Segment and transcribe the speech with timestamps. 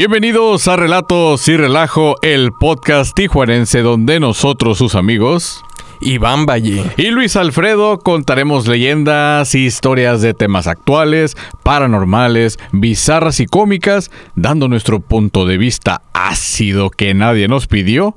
[0.00, 5.62] Bienvenidos a Relatos y Relajo, el podcast tijuanense donde nosotros, sus amigos,
[6.00, 6.90] Iván Valle.
[6.96, 15.00] y Luis Alfredo contaremos leyendas, historias de temas actuales, paranormales, bizarras y cómicas, dando nuestro
[15.00, 18.14] punto de vista ácido que nadie nos pidió.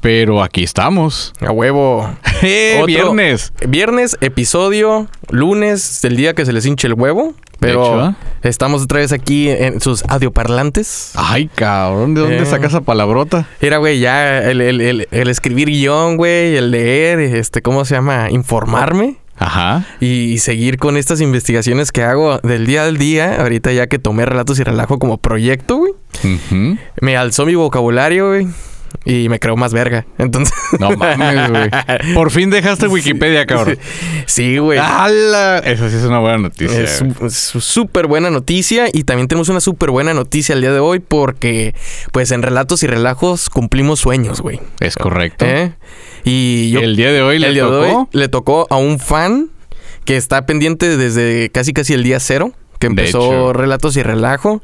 [0.00, 1.34] Pero aquí estamos.
[1.40, 2.08] A huevo.
[2.42, 3.52] ¡Eh, viernes!
[3.68, 7.34] Viernes, episodio, lunes, el día que se les hinche el huevo.
[7.58, 8.14] Pero hecho, ¿eh?
[8.42, 11.12] estamos otra vez aquí en sus audioparlantes.
[11.14, 12.46] Ay, cabrón, ¿de dónde Eh.
[12.46, 13.46] sacas esa palabrota?
[13.60, 17.96] Mira, güey, ya el, el- el- el escribir guion, güey, el leer, este, ¿cómo se
[17.96, 18.30] llama?
[18.30, 19.16] Informarme.
[19.36, 19.84] Ajá.
[20.00, 23.40] Y, y seguir con estas investigaciones que hago del día al día.
[23.40, 25.92] Ahorita ya que tomé relatos y relajo como proyecto, güey.
[27.00, 28.46] Me alzó mi vocabulario, güey.
[29.04, 30.06] Y me creo más verga.
[30.18, 30.54] Entonces.
[30.78, 31.70] No mames, güey.
[32.14, 33.78] Por fin dejaste Wikipedia, cabrón.
[34.26, 34.78] sí, güey.
[34.78, 35.58] ¡Hala!
[35.58, 36.80] Esa sí es una buena noticia.
[36.80, 41.00] Es súper buena noticia y también tenemos una súper buena noticia el día de hoy
[41.00, 41.74] porque
[42.12, 44.60] pues en Relatos y Relajos cumplimos sueños, güey.
[44.80, 45.44] Es correcto.
[45.46, 45.72] ¿Eh?
[46.24, 47.98] Y yo el día de hoy le el día de tocó.
[48.00, 49.50] hoy le tocó a un fan
[50.04, 53.52] que está pendiente desde casi casi el día cero que De empezó.
[53.52, 54.62] Relatos y Relajo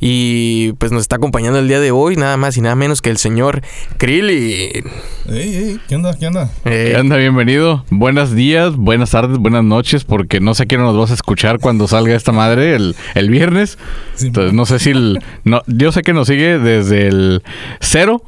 [0.00, 3.10] y pues nos está acompañando el día de hoy nada más y nada menos que
[3.10, 3.62] el señor
[3.98, 4.84] Krillin.
[5.28, 6.14] Ey, ey, ¿qué onda?
[6.18, 6.50] ¿Qué onda?
[6.64, 7.16] Eh, ¿Qué onda?
[7.16, 7.84] Bienvenido.
[7.90, 11.88] Buenos días, buenas tardes, buenas noches, porque no sé hora nos vas a escuchar cuando
[11.88, 13.78] salga esta madre el, el viernes.
[14.14, 17.42] Sí, Entonces no sé si el, no, yo sé que nos sigue desde el
[17.80, 18.22] cero,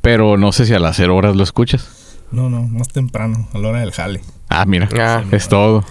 [0.00, 1.88] pero no sé si a las cero horas lo escuchas.
[2.32, 4.20] No, no, más temprano, a la hora del jale.
[4.48, 5.22] Ah, mira, Ah.
[5.32, 5.84] es todo.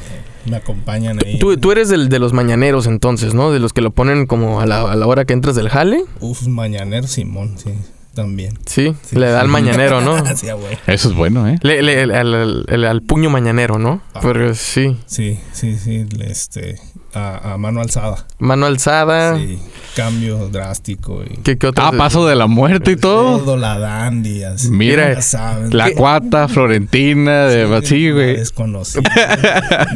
[0.49, 1.37] Me acompañan ahí.
[1.39, 3.51] Tú, tú eres del, de los mañaneros entonces, ¿no?
[3.51, 6.03] De los que lo ponen como a la, a la hora que entras del jale.
[6.19, 7.71] Uf, mañanero Simón, sí,
[8.15, 8.57] también.
[8.65, 9.15] Sí, Sí.
[9.17, 10.17] le da al mañanero, ¿no?
[10.35, 10.77] sí, güey.
[10.87, 11.57] Eso es bueno, ¿eh?
[11.61, 14.01] Le- le- al, al- al- al puño mañanero, ¿no?
[14.13, 14.19] Ah.
[14.21, 14.97] Pero sí.
[15.05, 16.79] Sí, sí, sí, este,
[17.13, 18.25] a, a mano alzada.
[18.39, 19.37] Mano alzada.
[19.37, 19.59] Sí,
[19.95, 21.37] cambio drástico y...
[21.41, 21.83] ¿Qué, qué otro?
[21.83, 23.39] Ah, paso de la muerte y todo.
[23.39, 24.69] Todo la dandy, así.
[24.69, 25.75] Mira, ya saben.
[25.75, 25.95] La ¿Qué?
[25.95, 28.37] cuata, Florentina, de sí, güey.
[28.37, 29.03] Desconocido.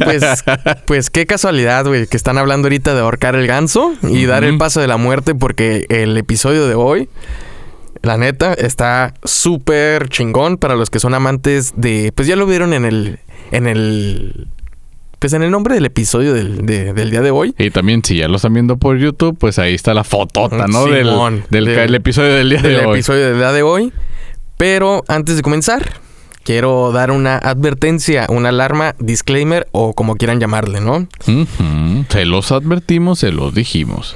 [0.04, 0.44] Pues,
[0.86, 4.58] pues qué casualidad, güey, que están hablando ahorita de ahorcar el ganso y dar el
[4.58, 7.08] paso de la muerte porque el episodio de hoy,
[8.02, 12.12] la neta, está súper chingón para los que son amantes de...
[12.14, 13.18] Pues ya lo vieron en el...
[13.50, 14.48] En el...
[15.24, 17.54] Pues en el nombre del episodio del, de- del día de hoy.
[17.58, 20.84] Y también, si ya lo están viendo por YouTube, pues ahí está la fotota, ¿no?
[20.84, 22.92] Del, Simón, del, del- el episodio del día de hoy.
[22.98, 23.90] episodio del día de hoy.
[24.58, 25.94] Pero antes de comenzar,
[26.42, 31.08] quiero dar una advertencia, una alarma, disclaimer o como quieran llamarle, ¿no?
[32.10, 34.12] Se los advertimos, se los dijimos.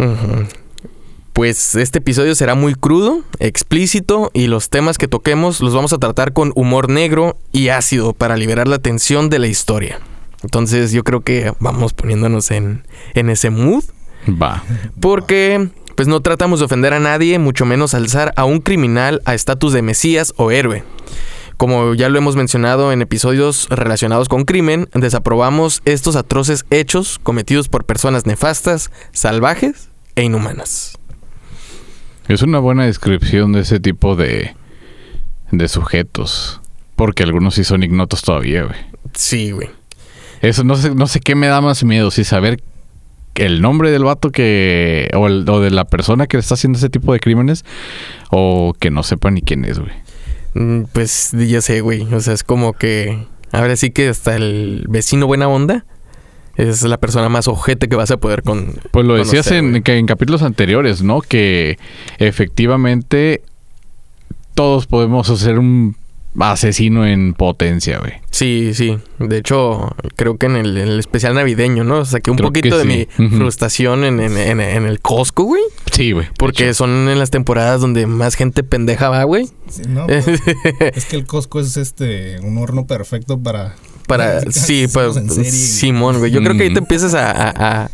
[1.33, 5.99] Pues este episodio será muy crudo, explícito y los temas que toquemos los vamos a
[5.99, 10.01] tratar con humor negro y ácido para liberar la tensión de la historia.
[10.43, 13.85] Entonces yo creo que vamos poniéndonos en, en ese mood
[14.41, 14.63] Va.
[15.01, 19.35] porque pues no tratamos de ofender a nadie, mucho menos alzar a un criminal a
[19.35, 20.85] estatus de mesías o héroe.
[21.57, 27.69] Como ya lo hemos mencionado en episodios relacionados con crimen, desaprobamos estos atroces hechos cometidos
[27.69, 30.97] por personas nefastas, salvajes e inhumanas.
[32.29, 34.55] Es una buena descripción de ese tipo de,
[35.51, 36.61] de sujetos.
[36.95, 38.79] Porque algunos sí son ignotos todavía, güey.
[39.15, 39.71] Sí, güey.
[40.43, 42.63] Eso no sé, no sé qué me da más miedo, si saber
[43.35, 45.11] el nombre del vato que.
[45.15, 47.65] O, el- o de la persona que está haciendo ese tipo de crímenes.
[48.31, 49.93] O que no sepa ni quién es, güey.
[50.55, 52.03] Mm, Pues ya sé, güey.
[52.15, 55.85] O sea, es como que ahora sí que hasta el vecino buena onda
[56.57, 58.75] es la persona más ojete que vas a poder con.
[58.91, 61.21] Pues lo decías en, que en capítulos anteriores, ¿no?
[61.21, 61.79] Que
[62.19, 63.43] efectivamente
[64.55, 65.95] todos podemos hacer un
[66.41, 68.15] asesino en potencia, güey.
[68.31, 68.99] Sí, sí.
[69.19, 72.05] De hecho, creo que en el, en el especial navideño, ¿no?
[72.05, 73.09] Saqué un Creo poquito de sí.
[73.23, 75.63] mi frustración en, en- en- en el Costco, güey.
[75.93, 76.27] Sí, güey.
[76.39, 79.47] Porque son en las temporadas donde más gente pendeja va, güey.
[79.69, 80.27] Sí, no, pues,
[80.95, 83.75] es que el Costco es este, un horno perfecto para...
[84.07, 85.45] Para, sí, para, güey.
[85.51, 86.31] Simón, güey.
[86.31, 87.31] Yo creo que ahí te empiezas a...
[87.31, 87.91] a- a-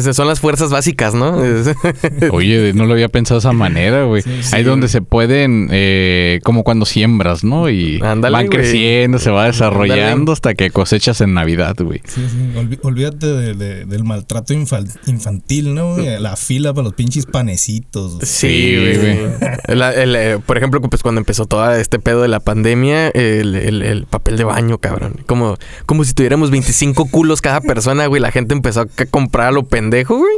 [0.00, 1.36] son las fuerzas básicas, ¿no?
[2.32, 4.22] Oye, no lo había pensado de esa manera, güey.
[4.22, 7.68] Sí, sí, Ahí donde se pueden, eh, como cuando siembras, ¿no?
[7.70, 12.00] Y van creciendo, se va desarrollando hasta que cosechas en Navidad, güey.
[12.06, 15.94] Sí, sí, olvídate de- de- del maltrato infantil, ¿no?
[15.94, 16.18] güey?
[16.20, 18.18] La fila para los pinches panecitos.
[18.22, 19.18] Sí, güey.
[19.68, 24.06] eh, por ejemplo, pues cuando empezó todo este pedo de la pandemia, el, el- el
[24.06, 25.16] papel de baño, cabrón.
[25.26, 25.56] Como,
[25.86, 28.20] como si tuviéramos 25 culos cada persona, güey.
[28.20, 30.36] La gente empezó a comprar a lo pendejo, güey.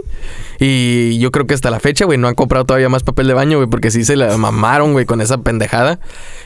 [0.58, 3.34] Y yo creo que hasta la fecha, güey, no han comprado todavía más papel de
[3.34, 5.98] baño, güey, porque sí se la mamaron, güey, con esa pendejada.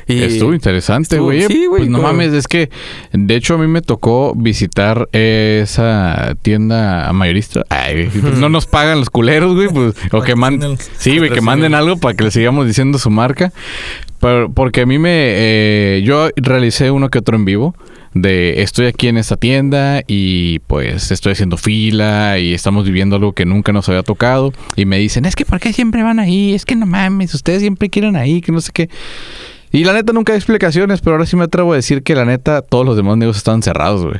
[0.06, 1.42] Y Estuvo interesante, Estuvo- güey.
[1.46, 2.70] sí, güey, Pues no como- mames, es que
[3.12, 7.64] de hecho a mí me tocó visitar esa tienda mayorista.
[7.68, 10.76] Ay, pues no nos pagan los culeros, güey, pues o que manden.
[10.98, 13.52] Sí, güey, que manden algo para que le sigamos diciendo su marca.
[14.20, 17.74] Pero- porque a mí me eh, yo realicé uno que otro en vivo
[18.14, 23.32] de estoy aquí en esta tienda y pues estoy haciendo fila y estamos viviendo algo
[23.32, 26.54] que nunca nos había tocado y me dicen, "Es que ¿por qué siempre van ahí?
[26.54, 28.88] Es que no mames, ustedes siempre quieren ahí, que no sé qué."
[29.72, 32.24] Y la neta nunca hay explicaciones, pero ahora sí me atrevo a decir que la
[32.24, 34.18] neta todos los demás negocios estaban cerrados, güey.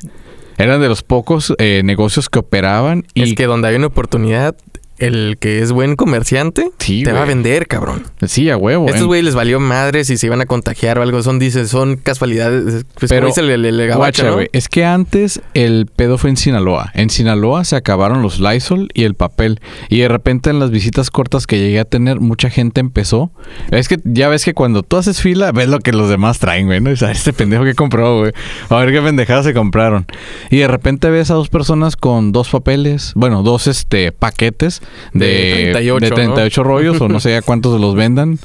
[0.58, 4.54] Eran de los pocos eh, negocios que operaban y Es que donde hay una oportunidad,
[5.00, 8.04] el que es buen comerciante Sí, te va a vender, cabrón.
[8.26, 8.86] sí, a huevo.
[8.86, 11.22] Estos en- güey les valió madre si se iban a contagiar o algo.
[11.22, 12.84] Son, son casualidades.
[12.98, 14.34] Pues Pero, dice el, el, el gabacho, Guacha, ¿no?
[14.34, 14.48] güey.
[14.52, 16.90] Es que antes el pedo fue en Sinaloa.
[16.94, 19.60] En Sinaloa se acabaron los Lysol y el papel.
[19.88, 23.30] Y de repente en las visitas cortas que llegué a tener, mucha gente empezó.
[23.70, 26.66] Es que ya ves que cuando tú haces fila, ves lo que los demás traen,
[26.66, 26.80] güey.
[26.80, 26.90] ¿no?
[26.90, 28.32] Y sabes, este pendejo que compró, güey.
[28.68, 30.06] A ver qué pendejadas se compraron.
[30.50, 34.82] Y de repente ves a dos personas con dos papeles, bueno, dos este paquetes
[35.12, 38.38] de, De 38, de 38 rollos o no sé a cuántos los vendan.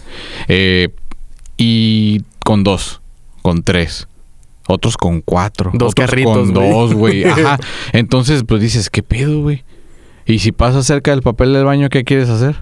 [0.48, 0.90] Eh,
[1.58, 3.02] y con dos,
[3.42, 4.08] con tres.
[4.68, 5.72] Otros con cuatro.
[5.74, 6.70] Dos otros carritos, con güey.
[6.72, 7.24] dos, güey.
[7.26, 7.60] Ajá.
[7.94, 9.64] Entonces, pues dices, ¿qué pedo, güey?
[10.26, 12.56] Y si pasas cerca del papel del baño, ¿qué quieres hacer?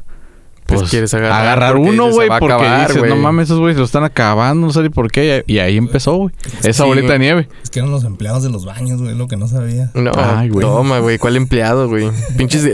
[0.66, 3.20] Pues quieres agarrar, porque uno, güey, porque acabar, dices, no güey".
[3.22, 5.44] mames, esos güeyes lo están acabando, no sé ni por qué.
[5.46, 6.34] Y ahí empezó, güey.
[6.64, 6.90] Esa Sí.
[6.90, 7.48] bolita de nieve.
[7.64, 9.92] Es que eran los empleados de los baños, güey, lo que no sabía.
[9.94, 10.66] No, Ay, güey.
[10.66, 11.18] toma, güey.
[11.18, 12.10] ¿Cuál empleado, güey?
[12.38, 12.66] Pinches,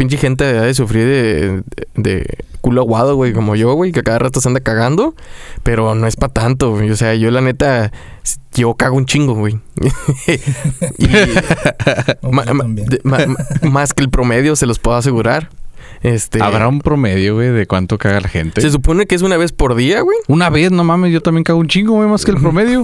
[0.00, 1.62] pinche gente de sufrir de,
[1.94, 5.14] de culo aguado, güey, como yo, güey, que cada rato se anda cagando.
[5.62, 6.90] Pero no es para tanto, güey.
[6.90, 7.92] O sea, yo la neta,
[8.54, 9.58] yo cago un chingo, güey.
[10.96, 11.06] y,
[12.30, 13.18] ma- ma- de- ma-
[13.68, 15.50] más que el promedio, se los puedo asegurar.
[16.02, 18.62] Este, Habrá un promedio, güey, de cuánto caga la gente.
[18.62, 20.16] Se supone que es una vez por día, güey.
[20.28, 22.82] Una vez, no mames, yo también cago un chingo, güey, más que el promedio.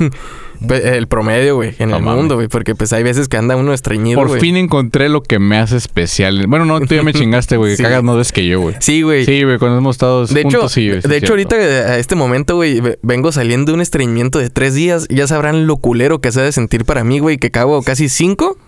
[0.68, 2.18] El promedio, güey, en No el mames.
[2.18, 2.48] mundo, güey.
[2.48, 4.40] Porque pues hay veces que anda uno estreñido, Por güey.
[4.40, 6.46] fin encontré lo que me hace especial.
[6.46, 7.76] Bueno, no, tú ya me chingaste, güey.
[7.76, 7.82] Sí.
[7.82, 8.74] Cagas más veces que yo, güey.
[8.80, 9.24] Sí, güey.
[9.24, 11.54] Sí, güey, cuando hemos estado De hecho, juntos, sí, güey, sí, de hecho cierto.
[11.56, 15.06] ahorita a este momento, güey, ve- vengo saliendo de un estreñimiento de tres días.
[15.08, 18.10] Ya sabrán lo culero que se ha de sentir para mí, güey, que cago casi
[18.10, 18.58] cinco.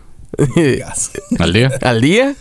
[1.39, 1.71] Al día.
[1.83, 2.35] al día.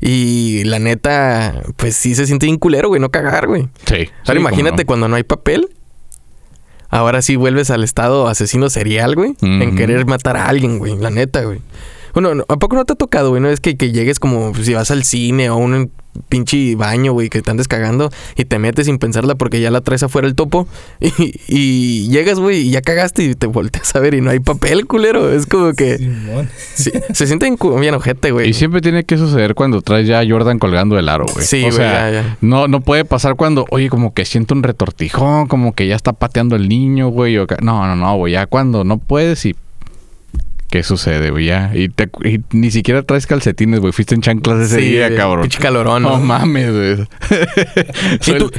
[0.00, 3.68] Y la neta, pues sí se siente bien culero, güey, no cagar, güey.
[3.86, 4.08] Sí.
[4.26, 4.86] Ahora Sí, imagínate no.
[4.86, 5.68] cuando no hay papel.
[6.88, 9.34] Ahora sí vuelves al estado asesino serial, güey.
[9.42, 10.96] En querer matar a alguien, güey.
[10.96, 11.60] La neta, güey.
[12.14, 13.40] Bueno, no, ¿a poco no te ha tocado, güey?
[13.40, 15.92] No es que, que llegues como pues, si vas al cine o a un
[16.28, 19.80] pinche baño, güey, que te andes cagando y te metes sin pensarla porque ya la
[19.80, 20.66] traes afuera el topo
[21.00, 24.40] y, y llegas, güey, y ya cagaste y te volteas a ver y no hay
[24.40, 25.32] papel, culero.
[25.32, 25.98] Es como que
[26.74, 28.50] sí, se siente bien, ojete, güey.
[28.50, 31.44] Y siempre tiene que suceder cuando traes ya a Jordan colgando del aro, güey.
[31.44, 32.38] Sí, o sea, ya, ya.
[32.40, 36.12] No, no puede pasar cuando, oye, como que siento un retortijón, como que ya está
[36.12, 37.36] pateando el niño, güey.
[37.36, 38.32] No, no, no, güey.
[38.32, 39.54] Ya cuando no puedes y.
[40.70, 41.46] ¿Qué sucede, güey?
[41.46, 41.72] Ya.
[41.74, 43.92] Y, te- y ni siquiera traes calcetines, güey.
[43.92, 45.42] Fuiste en chanclas ese Sí, día, cabrón.
[45.42, 46.18] pinche calorón, No ¿no?
[46.24, 46.96] mames, güey.
[48.26, 48.52] Y tú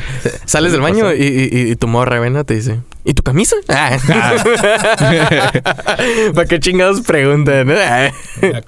[0.45, 3.55] sales del baño y, y- y tu morra, ven, te dice, ¿y tu camisa?
[3.69, 3.97] Ah.
[6.35, 7.71] ¿Para qué chingados preguntan?
[7.71, 8.11] Ah.
[8.41, 8.61] Me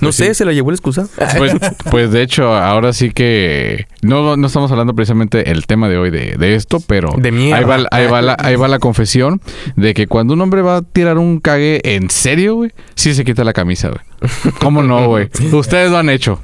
[0.00, 1.06] No sé, se la llevó el excusa.
[1.38, 1.54] Pues,
[1.90, 6.10] pues de hecho, ahora sí que no, no estamos hablando precisamente el tema de hoy
[6.10, 9.40] de, de esto, pero De ahí, va, ahí, va la, ahí va la confesión
[9.76, 13.24] de que cuando un hombre va a tirar un cague en serio, güey, sí se
[13.24, 14.00] quita la camisa, güey.
[14.60, 15.28] ¿Cómo no, güey?
[15.52, 16.40] Ustedes lo han hecho.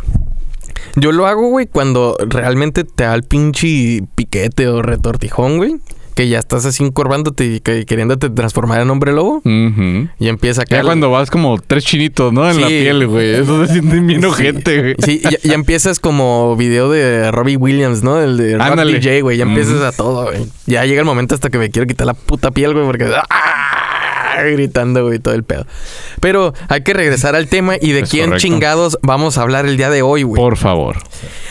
[0.96, 5.76] Yo lo hago, güey, cuando realmente te da el pinche piquete o retortijón, güey.
[6.14, 9.40] Que ya estás así encorvándote y que, queriéndote transformar en hombre lobo.
[9.44, 10.76] Y empieza acá.
[10.76, 12.48] Ya el- cuando vas como tres chinitos, ¿no?
[12.50, 13.34] En la piel, güey.
[13.36, 14.94] Eso se siente bien ojete, güey.
[14.98, 18.20] Sí, ya, ya empiezas como video de Robbie Williams, ¿no?
[18.20, 18.80] El de Rock.
[18.80, 19.36] DJ, güey.
[19.38, 20.44] Ya empiezas a todo, güey.
[20.66, 23.10] Ya llega el momento hasta que me quiero quitar la puta piel, güey, porque...
[23.30, 23.79] ¡ah!
[24.52, 25.66] Gritando, güey, todo el pedo.
[26.20, 28.42] Pero hay que regresar al tema y de Es quién correcto.
[28.46, 30.40] chingados vamos a hablar el día de hoy, güey.
[30.40, 30.96] Por favor.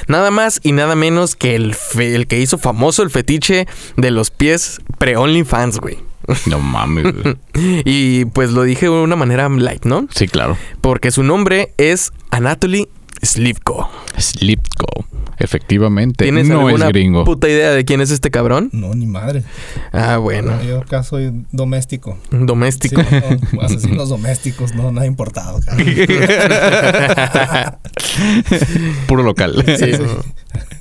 [0.07, 3.67] Nada más y nada menos que el, fe- el que hizo famoso el fetiche
[3.97, 5.97] de los pies pre-OnlyFans, güey.
[6.45, 7.05] No mames.
[7.85, 10.07] Y pues lo dije de una manera light, ¿no?
[10.13, 10.57] Sí, claro.
[10.81, 12.87] Porque su nombre es Anatoly
[13.21, 13.89] Slivko.
[14.17, 15.05] Slipko.
[15.39, 16.25] Efectivamente.
[16.25, 17.23] ¿Tienes no es gringo.
[17.23, 18.69] puta idea de quién es este cabrón?
[18.73, 19.43] No, ni madre.
[19.91, 20.55] Ah, bueno.
[20.55, 22.17] No, yo acá soy doméstico.
[22.29, 23.01] Doméstico.
[23.01, 23.17] Sí,
[23.53, 25.59] no, asesinos domésticos, no, nada importado.
[29.07, 29.63] Puro local.
[29.77, 29.91] Sí.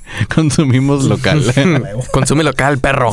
[0.33, 1.43] Consumimos local.
[2.11, 3.11] Consume local, perro.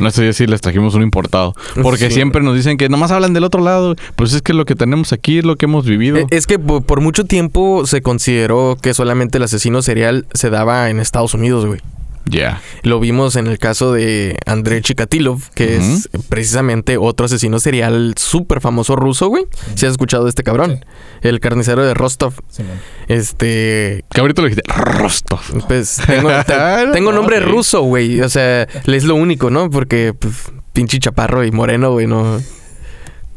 [0.00, 1.54] No sé si les trajimos un importado.
[1.82, 2.14] Porque Sí.
[2.14, 3.94] siempre nos dicen que nomás hablan del otro lado.
[4.16, 6.16] Pues es que lo que tenemos aquí es lo que hemos vivido.
[6.16, 10.50] Eh, Es que po- por mucho tiempo se consideró que solamente el asesino serial se
[10.50, 11.80] daba en Estados Unidos, güey.
[12.26, 12.60] Ya.
[12.82, 18.60] Lo vimos en el caso de Andrei Chikatilov, que es precisamente otro asesino serial súper
[18.60, 19.44] famoso ruso, güey.
[19.74, 20.84] Si has escuchado de este cabrón.
[21.22, 22.34] El carnicero de Rostov.
[22.48, 22.78] Simón.
[23.08, 24.04] Este...
[24.10, 24.70] Que ahorita lo dijiste.
[24.72, 25.40] Rostov.
[25.66, 28.20] Pues tengo, te- tengo nombre ruso, güey.
[28.20, 29.68] O sea, es lo único, ¿no?
[29.70, 32.40] Porque pues, pinche chaparro y moreno, güey, no...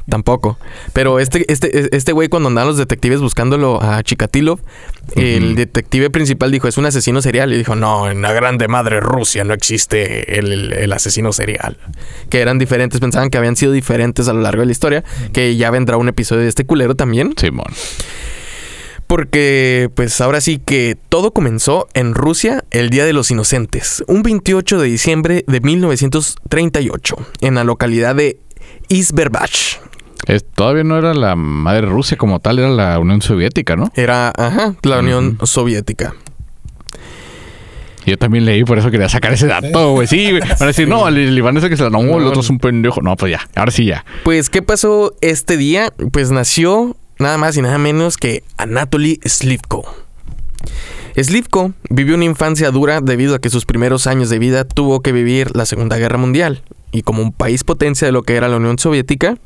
[0.10, 0.58] Tampoco.
[0.92, 4.60] Pero este, este, este güey, cuando andaban los detectives buscándolo a Chikatilov,
[5.16, 5.56] el Ujú.
[5.56, 7.54] detective principal dijo, es un asesino serial.
[7.54, 11.78] Y dijo, no, en la grande madre Rusia no existe el, el- el asesino serial.
[12.30, 15.04] Que eran diferentes, pensaban que habían sido diferentes a lo largo de la historia.
[15.32, 17.34] Que ya vendrá un episodio de este culero también.
[17.40, 17.72] Simón.
[19.08, 24.24] Porque, pues ahora sí que todo comenzó en Rusia el Día de los Inocentes, un
[24.24, 28.38] 28 de diciembre de 1938, en la localidad de
[28.88, 29.80] Izberbach.
[30.28, 33.92] Es- todavía no era la madre Rusia como tal, era la Unión Soviética, ¿no?
[33.96, 35.38] Era, ajá, la Unión.
[35.44, 36.14] Soviética.
[38.06, 40.08] Yo también leí, por eso quería sacar ese dato, güey.
[40.08, 40.42] Sí, güey.
[40.42, 42.60] Van a decir, no, el, el Iván que se la no, el otro es un
[42.60, 43.02] pendejo.
[43.02, 44.04] No, pues ya, ahora sí ya.
[44.24, 45.94] Pues, ¿qué pasó este día?
[46.12, 49.86] Pues nació nada más y nada menos que Anatoly Slivko.
[51.16, 55.12] Slivko vivió una infancia dura debido a que sus primeros años de vida tuvo que
[55.14, 56.62] vivir la Segunda Guerra Mundial.
[56.92, 59.38] Y como un país potencia de lo que era la Unión Soviética,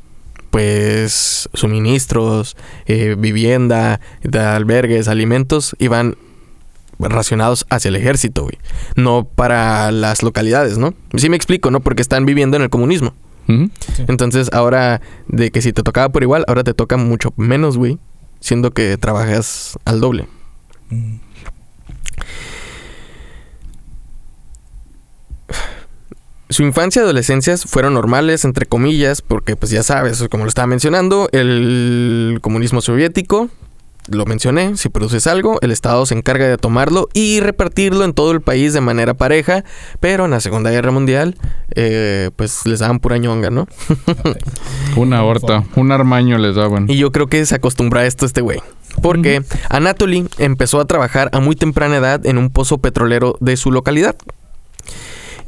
[0.50, 6.16] pues suministros, eh, vivienda, de albergues, alimentos iban
[6.98, 8.58] racionados hacia el ejército, güey.
[8.96, 10.94] No para las localidades, ¿no?
[11.16, 11.80] Sí me explico, ¿no?
[11.80, 13.14] Porque están viviendo en el comunismo.
[14.08, 17.98] Entonces, ahora de que si te tocaba por igual, ahora te toca mucho menos, güey.
[18.40, 20.28] Siendo que trabajas al doble.
[20.90, 21.27] Mm.
[26.50, 30.66] Su infancia y adolescencia fueron normales, entre comillas, porque pues ya sabes, como lo estaba
[30.66, 33.50] mencionando, el comunismo soviético,
[34.10, 38.32] lo mencioné, si produces algo, el Estado se encarga de tomarlo y repartirlo en todo
[38.32, 39.64] el país de manera pareja,
[40.00, 41.36] pero en la Segunda Guerra Mundial,
[41.74, 43.66] eh, pues les daban pura ñonga, ¿no?
[44.96, 46.86] Una horta, un armaño les daban.
[46.88, 48.60] Y yo creo que se acostumbra a esto este güey.
[49.02, 53.70] Porque Anatoly empezó a trabajar a muy temprana edad en un pozo petrolero de su
[53.70, 54.16] localidad.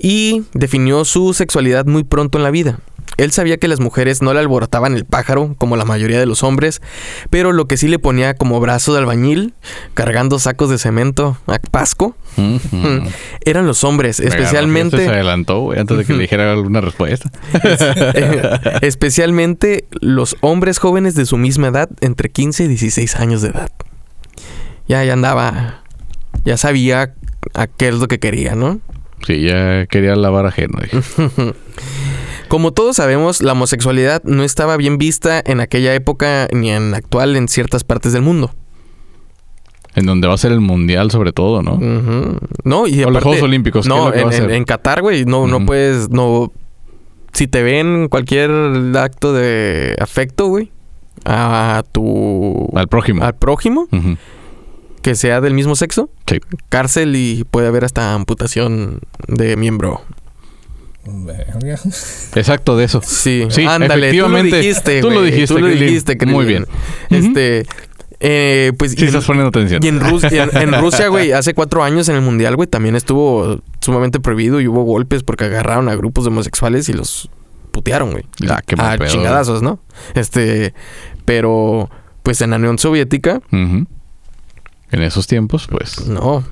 [0.03, 2.81] Y definió su sexualidad muy pronto en la vida.
[3.17, 6.43] Él sabía que las mujeres no le alborotaban el pájaro, como la mayoría de los
[6.43, 6.81] hombres,
[7.29, 9.53] pero lo que sí le ponía como brazo de albañil,
[9.93, 12.17] cargando sacos de cemento a Pasco,
[13.45, 15.07] eran los hombres, Este se especialmente...
[15.07, 17.31] adelantó, antes de que le dijera alguna respuesta.
[18.81, 23.71] Especialmente los hombres jóvenes de su misma edad, entre 15 y 16 años de edad.
[24.89, 25.83] Ya, ya andaba,
[26.47, 27.13] ya sabía
[27.53, 28.81] a qué es lo que quería, ¿no?
[29.27, 30.79] Sí, ya quería lavar ajeno.
[32.49, 36.97] Como todos sabemos, la homosexualidad no estaba bien vista en aquella época ni en la
[36.97, 38.51] actual en ciertas partes del mundo.
[39.95, 41.79] En donde va a ser el mundial, sobre todo, ¿no?
[42.65, 45.65] No, y O los aparte- Juegos Olímpicos, ¿qué es No, en, Qatar, güey, no, no
[45.67, 46.53] puedes, no.
[47.33, 48.51] Si te ven cualquier
[48.97, 50.71] acto de afecto, güey,
[51.25, 52.69] a tu.
[52.75, 53.23] Al prójimo.
[53.25, 54.17] al prójimo, Ujú.
[55.03, 56.39] Que sea del mismo sexo, Sí.
[56.69, 60.03] cárcel y puede haber hasta amputación de miembro.
[62.35, 63.01] Exacto, de eso.
[63.05, 64.51] Sí, Sí, ándale, efectivamente.
[64.51, 65.01] tú lo dijiste.
[65.01, 66.27] Tú lo dijiste, Tú lo dijiste.
[66.27, 66.67] Muy bien.
[67.09, 67.65] Este,
[68.21, 68.93] eh, pues.
[68.93, 69.83] Sí, y en- estás poniendo atención.
[69.83, 72.69] Y en, Rus- y en- en Rusia, güey, hace cuatro años en el Mundial, güey,
[72.69, 77.31] también estuvo sumamente prohibido y hubo golpes porque agarraron a grupos de homosexuales y los
[77.73, 78.25] putearon, güey.
[78.49, 79.09] Ah, qué a pedo.
[79.09, 79.81] chingadazos, ¿no?
[80.15, 80.75] Este,
[81.25, 81.89] pero,
[82.23, 83.41] pues en la Unión Soviética.
[84.91, 86.07] En esos tiempos, pues.
[86.07, 86.45] no.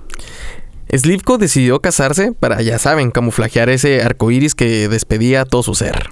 [0.90, 6.11] Slivko decidió casarse para, ya saben, camuflajear ese arcoíris que despedía a todo su ser.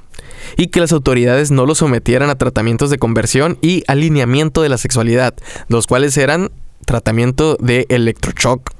[0.58, 4.76] Y que las autoridades no lo sometieran a tratamientos de conversión y alineamiento de la
[4.78, 5.34] sexualidad,
[5.68, 6.50] los cuales eran
[6.84, 8.70] tratamiento de electroshock,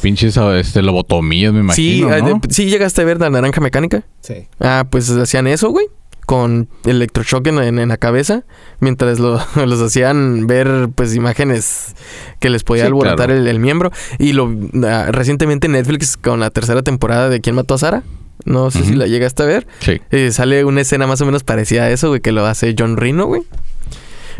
[0.00, 2.28] Pinches este, lobotomías, me sí, imagino.
[2.34, 2.40] ¿no?
[2.42, 4.04] de- sí llegaste a ver la naranja mecánica.
[4.22, 4.46] Sí.
[4.58, 5.86] Ah, pues hacían eso, güey.
[6.30, 8.44] Con electroshock en, en- en la cabeza.
[8.78, 11.96] Mientras lo- los hacían ver, pues, imágenes
[12.38, 13.34] que les podía Sí, alborotar claro.
[13.34, 13.90] el, el miembro.
[14.20, 14.48] Y lo
[14.86, 18.02] ah, recientemente Netflix con la tercera temporada de ¿Quién mató a Sara?
[18.44, 19.66] No sé si la llegaste a ver.
[19.80, 20.00] Sí.
[20.12, 22.96] Eh, sale una escena más o menos parecida a eso, güey, que lo hace John
[22.96, 23.42] Reno, güey.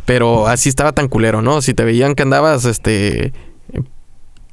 [0.07, 1.61] Pero así estaba tan culero, ¿no?
[1.61, 3.33] Si te veían que andabas, este...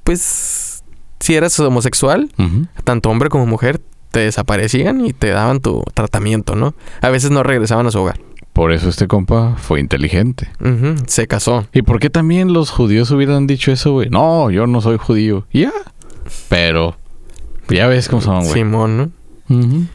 [0.04, 0.84] Pues...
[1.20, 2.30] Si eras homosexual,
[2.84, 3.82] tanto hombre como mujer,
[4.18, 6.74] te desaparecían y te daban tu tratamiento, ¿no?
[7.02, 8.20] A veces no regresaban a su hogar.
[8.52, 10.50] Por eso este compa fue inteligente.
[11.06, 11.68] Se casó.
[11.72, 14.10] ¿Y por qué también los judíos hubieran dicho eso, güey?
[14.10, 15.46] No, yo no soy judío.
[15.54, 15.72] Ya.
[16.50, 16.98] Pero
[17.70, 18.54] ya ves cómo son, güey.
[18.54, 19.88] Simón, ¿no?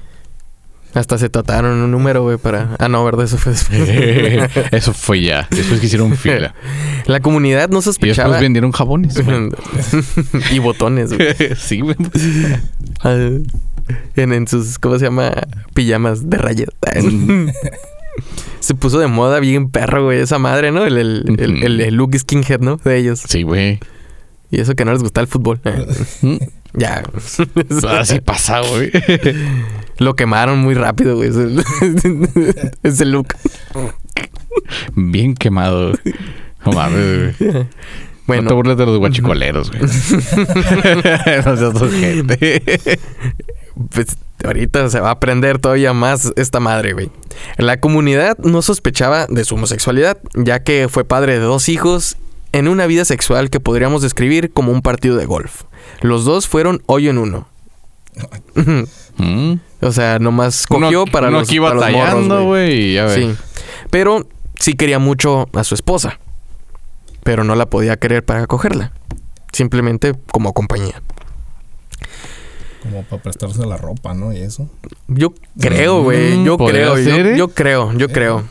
[0.94, 2.76] Hasta se trataron un número, güey, para...
[2.78, 3.24] Ah, no, ¿verdad?
[3.24, 3.80] Eso fue después.
[4.72, 5.48] Eso fue ya.
[5.50, 6.54] Después que hicieron fila.
[7.06, 8.28] La comunidad no Y sospechaba...
[8.28, 9.14] después vendieron jabones.
[10.52, 11.34] y botones, güey.
[11.56, 11.96] sí, güey.
[13.02, 13.16] Ah,
[14.16, 15.32] En, en sus, ¿cómo se llama?
[15.74, 16.68] Pijamas de rayas.
[18.60, 20.84] se puso de moda bien perro, güey, esa madre, ¿no?
[20.84, 22.76] El, el, el, el- el look skinhead, ¿no?
[22.76, 23.22] De ellos.
[23.26, 23.80] Sí, güey.
[24.50, 25.60] Y eso que no les gusta el fútbol.
[26.74, 27.02] ya.
[27.98, 28.90] Así pasa, güey.
[29.98, 31.30] Lo quemaron muy rápido, güey.
[31.30, 31.48] Ese,
[32.82, 33.28] ese look.
[34.94, 35.92] Bien quemado.
[36.64, 37.66] No mames, güey.
[38.26, 39.82] Bueno, No te burles de los guachicoleros, güey.
[41.44, 43.00] no seas ojete.
[43.90, 47.10] pues ahorita se va a aprender todavía más esta madre, güey.
[47.58, 52.16] La comunidad no sospechaba de su homosexualidad, ya que fue padre de dos hijos
[52.52, 55.62] en una vida sexual que podríamos describir como un partido de golf.
[56.00, 57.48] Los dos fueron hoyo en uno.
[59.18, 59.54] Mm.
[59.82, 62.96] o sea, nomás cogió Uno- para uno los, aquí para los morros, batallando, güey.
[63.14, 63.34] Sí.
[63.90, 64.26] Pero
[64.58, 66.18] sí quería mucho a su esposa.
[67.24, 68.92] Pero no la podía querer para cogerla.
[69.52, 71.02] Simplemente como compañía.
[72.82, 74.32] Como para prestarse la ropa, ¿no?
[74.32, 74.68] Y eso.
[75.06, 76.38] Yo creo, güey.
[76.38, 76.98] Mm, Yo podría creo.
[76.98, 77.34] yo, ¿eh?
[77.36, 78.42] yo creo, yo creo.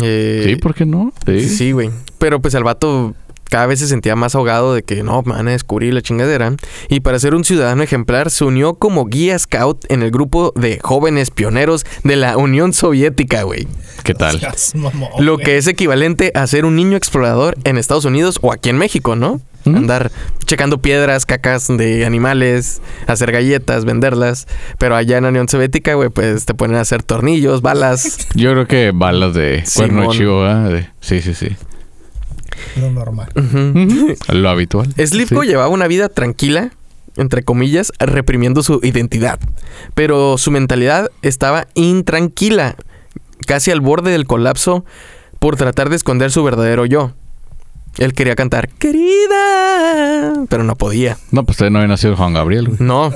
[0.00, 1.12] Eh, Sí, ¿por qué no?
[1.26, 1.46] Sí.
[1.48, 1.90] Sí, güey.
[2.18, 3.14] Pero pues el vato
[3.54, 6.56] cada vez se sentía más ahogado de que no, me van a descubrir la chingadera.
[6.88, 10.80] Y para ser un ciudadano ejemplar, se unió como guía scout en el grupo de
[10.82, 13.68] jóvenes pioneros de la Unión Soviética, güey.
[14.02, 14.40] ¿Qué tal?
[15.20, 18.76] Lo que es equivalente a ser un niño explorador en Estados Unidos o aquí en
[18.76, 19.40] México, ¿no?
[19.66, 20.10] Andar
[20.46, 24.48] checando piedras, cacas de animales, hacer galletas, venderlas.
[24.80, 28.26] Pero allá en la Unión Soviética, güey, pues te ponen a hacer tornillos, balas.
[28.34, 30.16] Yo creo que balas de cuerno de Simón.
[30.16, 30.44] chivo.
[30.44, 31.56] De- Sí, sí, sí.
[32.80, 33.28] Lo normal.
[34.32, 34.92] Lo habitual.
[34.96, 35.48] Slivko Sí.
[35.48, 36.70] llevaba una vida tranquila,
[37.16, 39.38] entre comillas, reprimiendo su identidad.
[39.94, 42.76] Pero su mentalidad estaba intranquila,
[43.46, 44.84] casi al borde del colapso
[45.38, 47.12] por tratar de esconder su verdadero yo.
[47.98, 51.16] Él quería cantar, querida, pero no podía.
[51.30, 52.78] No, pues todavía no había nacido Juan Gabriel, güey.
[52.80, 53.12] No.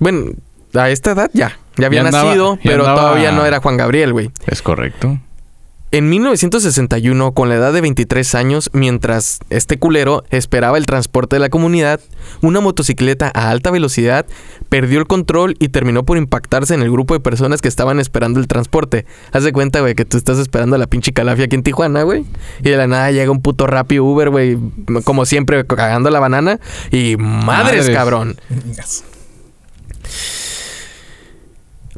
[0.00, 0.32] Bueno,
[0.74, 1.58] a esta edad ya.
[1.76, 4.30] Ya había Ya andaba- nacido, ya pero andaba- todavía no era Juan Gabriel, güey.
[4.46, 5.18] Es correcto.
[5.94, 11.40] En 1961, con la edad de 23 años, mientras este culero esperaba el transporte de
[11.40, 12.00] la comunidad,
[12.40, 14.24] una motocicleta a alta velocidad
[14.70, 18.40] perdió el control y terminó por impactarse en el grupo de personas que estaban esperando
[18.40, 19.04] el transporte.
[19.32, 22.04] Haz de cuenta, güey, que tú estás esperando a la pinche calafia aquí en Tijuana,
[22.04, 22.24] güey.
[22.60, 24.56] Y de la nada llega un puto rápido Uber, güey,
[25.04, 26.58] como siempre, cagando la banana.
[26.90, 27.90] Y madres, Madres.
[27.90, 28.40] cabrón.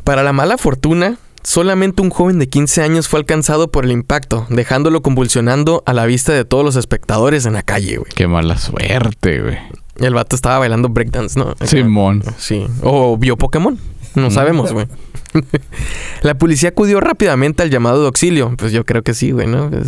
[0.02, 4.46] Para la mala fortuna, solamente un joven de 15 años fue alcanzado por el impacto,
[4.50, 8.10] dejándolo convulsionando a la vista de todos los espectadores en la calle, güey.
[8.14, 9.58] Qué mala suerte, güey.
[9.96, 11.54] El vato estaba bailando breakdance, ¿no?
[11.64, 12.24] Simón.
[12.38, 12.66] Sí.
[12.82, 13.78] O vio Pokémon.
[14.16, 14.86] No sabemos, güey.
[16.22, 18.54] la policía acudió rápidamente al llamado de auxilio.
[18.56, 19.70] Pues yo creo que sí, güey, ¿no?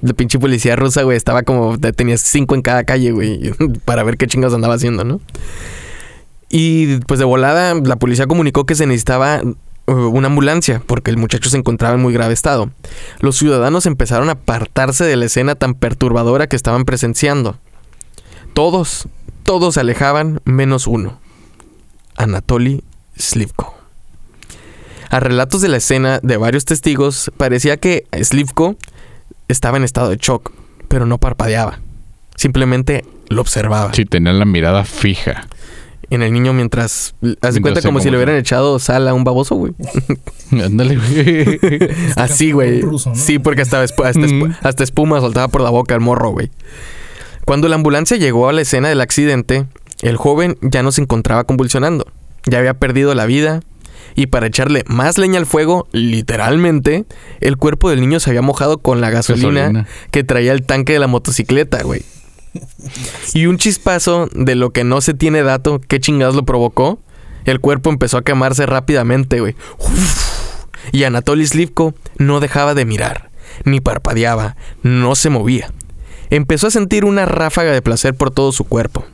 [0.00, 1.76] La pinche policía rusa, güey, estaba como...
[1.76, 3.52] Tenía cinco en cada calle, güey.
[3.84, 5.20] Para ver qué chingados andaba haciendo, ¿no?
[6.50, 9.42] Y pues de volada, la policía comunicó que se necesitaba
[9.88, 12.70] una ambulancia porque el muchacho se encontraba en muy grave estado.
[13.20, 17.56] Los ciudadanos empezaron a apartarse de la escena tan perturbadora que estaban presenciando.
[18.52, 19.08] Todos,
[19.44, 21.18] todos se alejaban menos uno.
[22.16, 22.82] Anatoly
[23.16, 23.74] Slivko.
[25.10, 28.76] A relatos de la escena de varios testigos, parecía que Slivko
[29.48, 30.52] estaba en estado de shock,
[30.88, 31.78] pero no parpadeaba.
[32.36, 33.94] Simplemente lo observaba.
[33.94, 35.46] Sí, tenía la mirada fija.
[36.10, 37.14] En el niño mientras...
[37.42, 39.74] Haz de cuenta como si le hubieran echado sal a un baboso, güey.
[40.52, 41.58] Ándale, güey.
[42.16, 42.82] Así, güey.
[42.82, 43.16] Un ruso, ¿no?
[43.16, 44.54] Sí, porque hasta, Mm.
[44.62, 46.50] hasta espuma soltaba por la boca el morro, güey.
[47.44, 49.66] Cuando la ambulancia llegó a la escena del accidente,
[50.02, 52.06] el joven ya no se encontraba convulsionando.
[52.46, 53.60] Ya había perdido la vida.
[54.14, 57.04] Y para echarle más leña al fuego, literalmente,
[57.40, 59.86] el cuerpo del niño se había mojado con la gasolina, Gasolina.
[60.10, 62.02] que traía el tanque de la motocicleta, güey.
[63.34, 66.98] Y un chispazo de lo que no se tiene dato, qué chingados lo provocó,
[67.44, 69.54] el cuerpo empezó a quemarse rápidamente, güey.
[70.92, 73.30] Y Anatoly Slivko no dejaba de mirar,
[73.64, 75.72] ni parpadeaba, no se movía.
[76.30, 79.04] Empezó a sentir una ráfaga de placer por todo su cuerpo.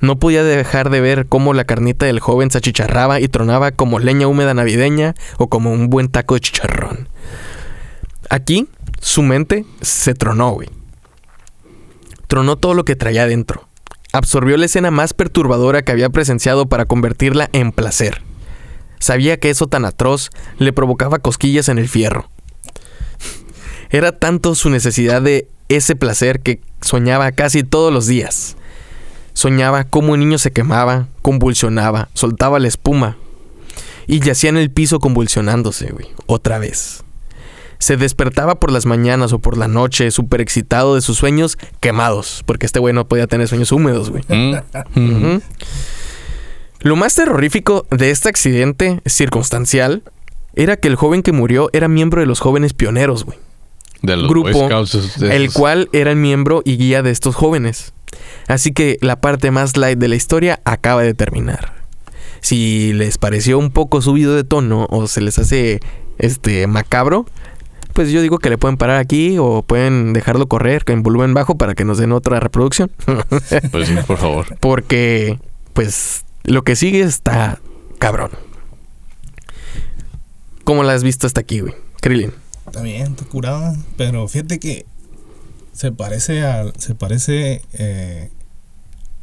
[0.00, 3.98] No podía dejar de ver cómo la carnita del joven se achicharraba y tronaba como
[3.98, 7.08] leña húmeda navideña o como un buen taco de chicharrón.
[8.30, 8.66] Aquí,
[9.00, 10.68] su mente se tronó, güey.
[12.30, 13.66] Tronó todo lo que traía dentro.
[14.12, 18.22] Absorbió la escena más perturbadora que había presenciado para convertirla en placer.
[19.00, 22.30] Sabía que eso tan atroz le provocaba cosquillas en el fierro.
[23.90, 28.56] Era tanto su necesidad de ese placer que soñaba casi todos los días.
[29.32, 33.16] Soñaba cómo un niño se quemaba, convulsionaba, soltaba la espuma.
[34.06, 37.02] y yacía en el piso convulsionándose, güey, otra vez.
[37.80, 42.44] Se despertaba por las mañanas o por la noche, súper excitado de sus sueños quemados,
[42.46, 44.22] porque este güey no podía tener sueños húmedos, güey.
[44.28, 44.54] Mm.
[44.94, 45.42] Ujú.
[46.80, 50.02] Lo más terrorífico de este accidente circunstancial
[50.54, 53.38] era que el joven que murió era miembro de los jóvenes pioneros, güey.
[54.02, 54.68] De los Grupo,
[55.18, 57.92] de El cual era el miembro y guía de estos jóvenes.
[58.46, 61.74] Así que la parte más light de la historia acaba de terminar.
[62.40, 65.80] Si les pareció un poco subido de tono o se les hace
[66.18, 67.26] este macabro,
[68.00, 71.58] pues yo digo que le pueden parar aquí o pueden dejarlo correr en volumen bajo
[71.58, 72.90] para que nos den otra reproducción.
[73.70, 74.56] Pues sí, por favor.
[74.58, 75.38] Porque,
[75.74, 77.60] pues, lo que sigue está
[77.98, 78.30] cabrón.
[80.64, 81.74] ¿Cómo la has visto hasta aquí, güey?
[82.00, 82.32] Krillin.
[82.72, 83.76] También, te curaba.
[83.98, 84.86] Pero fíjate que
[85.74, 86.72] se parece al.
[86.78, 87.60] Se parece.
[87.74, 88.30] eh,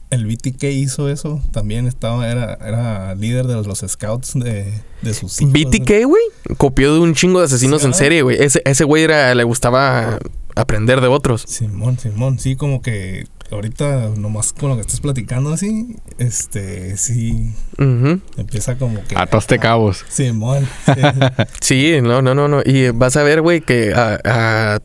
[0.09, 1.41] el BTK hizo eso.
[1.51, 2.29] También estaba.
[2.29, 5.53] Era, era líder de los scouts de, de sus hijos.
[5.53, 6.23] BTK, güey,
[6.57, 7.97] copió de un chingo de asesinos Sí, en ah.
[7.97, 8.41] serie, güey.
[8.41, 10.19] Ese, ese güey era, le gustaba
[10.55, 11.43] aprender de otros.
[11.47, 12.39] Simón, Simón.
[12.39, 13.25] Sí, como que.
[13.49, 15.95] Ahorita, nomás con lo que estás platicando así.
[16.17, 16.97] Este.
[16.97, 17.53] Sí.
[17.77, 19.17] Empieza como que.
[19.17, 20.05] Ataste cabos.
[20.09, 20.67] Simón.
[21.61, 21.93] sí.
[21.95, 22.61] Sí, no, no, no, no.
[22.65, 24.79] Y vas a ver, güey, que ah, ah,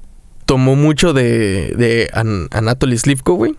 [0.47, 3.55] tomó mucho de, de An- Anatoly Slivko, güey.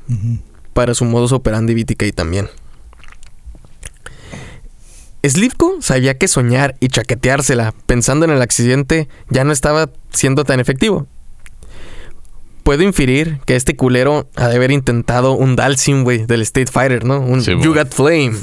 [0.74, 2.50] Para su modus operandi BTK también.
[5.26, 10.60] Slivko sabía que soñar y chaqueteársela pensando en el accidente ya no estaba siendo tan
[10.60, 11.08] efectivo.
[12.64, 17.04] Puedo inferir que este culero ha de haber intentado un Dalsim, güey, del State Fighter,
[17.04, 17.20] ¿no?
[17.20, 17.74] Un Sí, You.
[17.74, 18.34] Got Flame.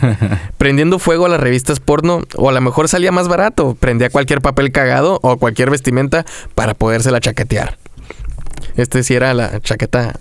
[0.58, 3.74] Prendiendo fuego a las revistas porno, o a lo mejor salía más barato.
[3.80, 7.78] Prendía cualquier papel cagado o cualquier vestimenta para podérsela chaquetear.
[8.76, 10.18] Este sí era la chaqueta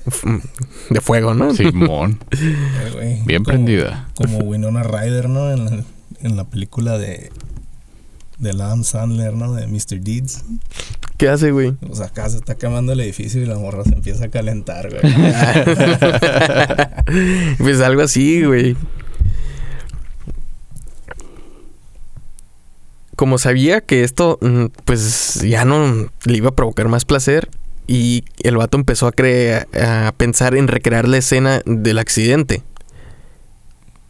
[0.90, 1.54] de fuego, ¿no?
[1.54, 2.20] Simón.
[3.02, 4.10] Eh, Bien como- prendida.
[4.16, 5.52] Como Winona Ryder, ¿no?
[5.52, 5.84] En la,
[6.22, 7.32] en la película de.
[8.38, 9.54] De Adam Sandler, ¿no?
[9.54, 10.00] De Mr.
[10.02, 10.44] Deeds.
[11.18, 11.76] ¿Qué hace, güey?
[11.88, 14.90] O sea, acá se está quemando el edificio y la morra se empieza a calentar,
[14.90, 15.02] güey.
[17.60, 18.76] pues algo así, güey.
[23.16, 27.50] Como sabía que esto, mm, pues ya no le iba a provocar más placer,
[27.88, 32.64] y el vato empezó a, cre- a pensar en recrear la escena del accidente.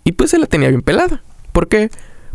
[0.03, 1.21] Y pues se la tenía bien pelada.
[1.51, 1.89] ¿Por qué?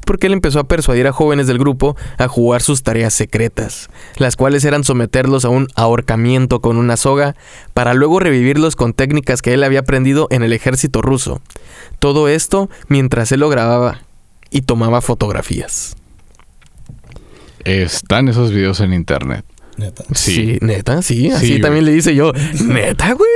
[0.04, 4.36] Porque él empezó a persuadir a jóvenes del grupo a jugar sus tareas secretas, las
[4.36, 7.34] cuales eran someterlos a un ahorcamiento con una soga
[7.74, 11.40] para luego revivirlos con técnicas que él había aprendido en el ejército ruso.
[11.98, 14.02] Todo esto mientras él lo grababa
[14.50, 15.96] y tomaba fotografías.
[17.64, 19.44] Están esos videos en internet.
[19.76, 20.04] Neta.
[20.14, 20.58] Sí.
[20.62, 21.60] neta, sí, así Sí, güey.
[21.60, 22.32] también le dice yo,
[22.64, 23.28] neta, güey.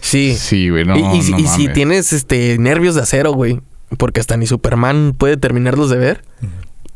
[0.00, 0.36] Sí.
[0.38, 3.60] Sí, güey, no, y y si- no y si tienes este nervios de acero, güey,
[3.96, 6.24] porque hasta ni Superman puede terminarlos de ver.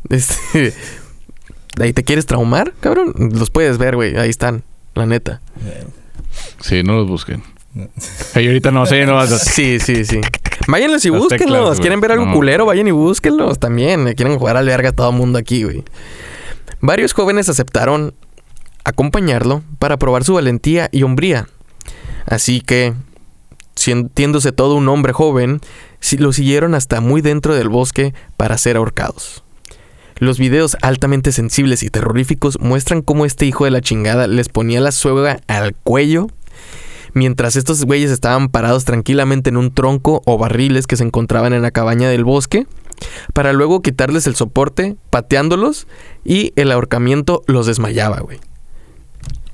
[0.09, 0.73] Este,
[1.79, 5.41] ahí te quieres traumar, cabrón, los puedes ver, güey, ahí están, la neta.
[6.59, 7.43] Sí, no los busquen.
[8.35, 9.39] Y ahorita no sé, no vas a...
[9.39, 10.19] Sí, sí, sí.
[10.67, 11.57] Váyanlos y Las búsquenlos.
[11.59, 11.79] teclas.
[11.79, 12.33] ¿Quieren ver algo No.
[12.33, 12.65] culero?
[12.65, 14.13] Vayan y búsquenlos también.
[14.13, 15.83] Quieren jugar al verga a todo mundo aquí, güey.
[16.81, 18.13] Varios jóvenes aceptaron
[18.83, 21.47] acompañarlo para probar su valentía y hombría.
[22.25, 22.93] Así que,
[23.75, 25.61] sintiéndose todo un hombre joven,
[26.17, 29.43] lo siguieron hasta muy dentro del bosque para ser ahorcados.
[30.17, 34.79] Los videos altamente sensibles y terroríficos muestran cómo este hijo de la chingada les ponía
[34.79, 36.27] la soga al cuello
[37.13, 41.61] mientras estos güeyes estaban parados tranquilamente en un tronco o barriles que se encontraban en
[41.61, 42.67] la cabaña del bosque,
[43.33, 45.87] para luego quitarles el soporte, pateándolos,
[46.23, 48.39] y el ahorcamiento los desmayaba, güey.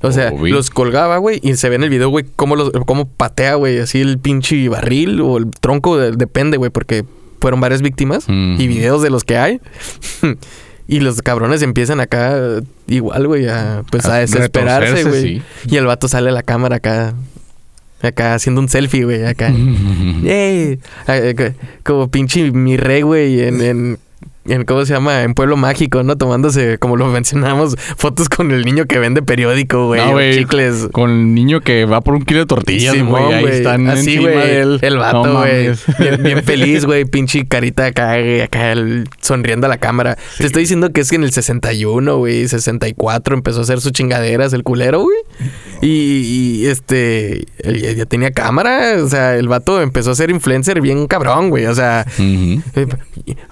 [0.00, 3.08] O sea, los colgaba, güey, y se ve en el video, güey, cómo, los, cómo
[3.08, 7.04] patea, güey, así el pinche barril o el tronco, de- depende, güey, porque
[7.40, 9.60] fueron varias víctimas y videos de los que hay.
[10.88, 15.22] y los cabrones empiezan acá igual, güey, a, pues a, A desesperarse, güey.
[15.22, 15.42] sí.
[15.68, 17.14] Y el vato sale a la cámara acá.
[18.00, 19.52] Acá haciendo un selfie, güey, acá.
[21.36, 23.98] Co- Como pinche mi rey, güey, en, en,
[24.48, 25.22] en, ¿cómo se llama?
[25.22, 26.16] En Pueblo Mágico, ¿no?
[26.16, 30.34] Tomándose, como lo mencionamos, fotos con el niño que vende periódico, güey, No, o güey,
[30.36, 30.88] chicles.
[30.92, 33.32] Con el niño que va por un kilo de tortillas, güey.
[33.32, 34.34] Ahí están Así, güey.
[34.56, 35.70] El No vato, güey.
[35.98, 37.04] bien, bien feliz, güey.
[37.04, 40.16] Pinche carita acá, güey, acá el- sonriendo a la cámara.
[40.38, 43.92] Te estoy diciendo que es que en el 61, güey, 64 empezó a hacer sus
[43.92, 45.16] chingaderas el culero, güey.
[45.80, 45.88] Y,
[46.62, 48.96] y, este, él ya, tenía cámara.
[49.02, 51.66] O sea, el vato empezó a ser influencer bien cabrón, güey.
[51.66, 52.60] O sea, eh,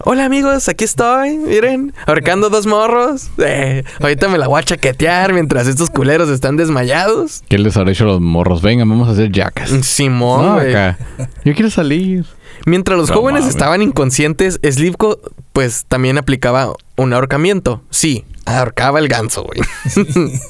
[0.04, 3.28] Hola amigos, aquí estoy, miren, ahorcando dos morros.
[3.38, 7.42] Eh, ahorita me la voy a chaquetear mientras estos culeros están desmayados.
[7.48, 8.62] ¿Qué les habrá hecho a los morros?
[8.62, 9.70] Vengan, vamos a hacer yacas.
[9.86, 10.70] Simón, No, güey.
[10.70, 10.98] acá.
[11.44, 12.24] Yo quiero salir.
[12.64, 13.54] Mientras los No jóvenes mames.
[13.54, 15.20] estaban inconscientes, Slivko
[15.52, 17.82] pues también aplicaba un ahorcamiento.
[17.90, 19.60] Sí, ahorcaba el ganso, güey.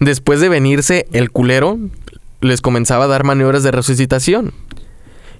[0.00, 1.78] Después de venirse el culero,
[2.40, 4.52] les comenzaba a dar maniobras de resucitación.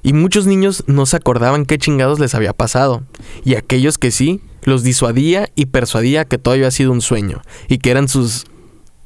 [0.02, 3.02] Y muchos niños no se acordaban qué chingados les había pasado.
[3.44, 7.42] Y aquellos que sí, los disuadía y persuadía que todo había sido un sueño.
[7.68, 8.46] Y que eran sus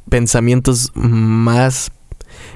[0.09, 1.93] pensamientos más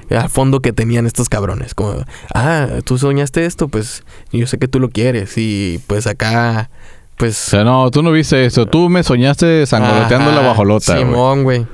[0.09, 1.73] a fondo que tenían estos cabrones.
[1.73, 5.33] Como, ah, tú soñaste esto, pues yo sé que tú lo quieres.
[5.37, 6.69] Y pues acá,
[7.17, 7.47] pues...
[7.47, 8.65] O sea, no, tú no viste eso.
[8.65, 10.97] Tú me soñaste sangoloteando la bajolota.
[10.97, 11.65] Simón, güey.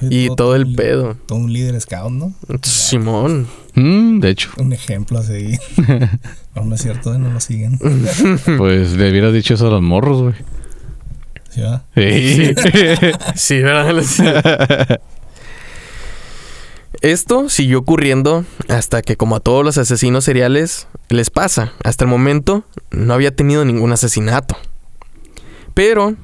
[0.00, 1.16] Y todo el pedo.
[1.26, 2.32] Todo un líder scout, ¿no?
[2.62, 3.48] Simón.
[3.74, 5.58] Mm, de hecho, Un ejemplo a seguir.
[6.54, 7.78] no, no es cierto, no lo siguen.
[8.58, 10.34] pues le hubieras dicho eso a los morros, güey.
[11.50, 11.84] ¿Sí, va?
[11.94, 12.54] Sí.
[13.34, 15.00] Sí, ¿verdad?
[17.00, 21.72] Esto siguió ocurriendo hasta que, como a todos los asesinos seriales, les pasa.
[21.84, 24.56] Hasta el momento no había tenido ningún asesinato.
[25.74, 26.16] Pero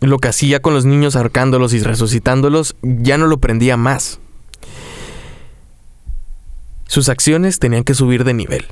[0.00, 4.20] lo que hacía con los niños ahorcándolos y resucitándolos ya no lo prendía más.
[6.86, 8.66] Sus acciones tenían que subir de nivel.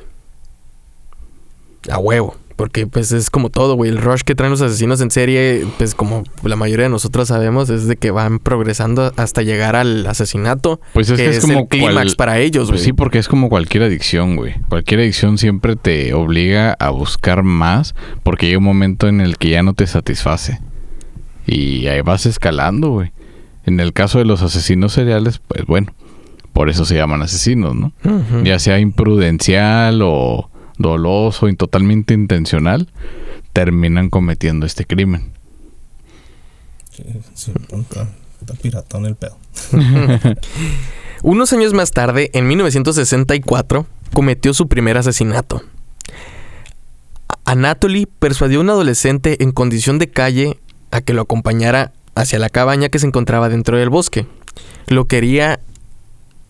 [1.91, 2.37] A huevo.
[2.59, 3.89] Porque pues es como todo, güey.
[3.89, 7.71] El rush que traen los asesinos en serie, pues como la mayoría de nosotros sabemos,
[7.71, 10.81] es de que van progresando hasta llegar al asesinato.
[10.93, 12.79] Pues es que, es, como el clímax para ellos, güey.
[12.79, 14.57] Pues sí, porque es como cualquier adicción, güey.
[14.69, 17.95] Cualquier adicción siempre te obliga a buscar más
[18.25, 20.59] porque llega un momento en el que ya no te satisface.
[21.47, 23.13] Y ahí vas escalando, güey.
[23.67, 25.95] En el caso de los asesinos seriales, pues bueno,
[26.53, 27.93] por eso se llaman asesinos, ¿no?
[28.43, 30.48] Ya sea imprudencial o
[30.79, 32.89] doloso y totalmente intencional,
[33.53, 35.33] terminan cometiendo este crimen.
[36.91, 38.09] Sí, sí, está,
[38.41, 39.37] está piratón el pedo.
[41.23, 45.63] Unos años más tarde, en 1964, cometió su primer asesinato.
[47.45, 50.59] Anatoly persuadió a un adolescente en condición de calle
[50.91, 54.27] a que lo acompañara hacia la cabaña que se encontraba dentro del bosque.
[54.87, 55.61] Lo quería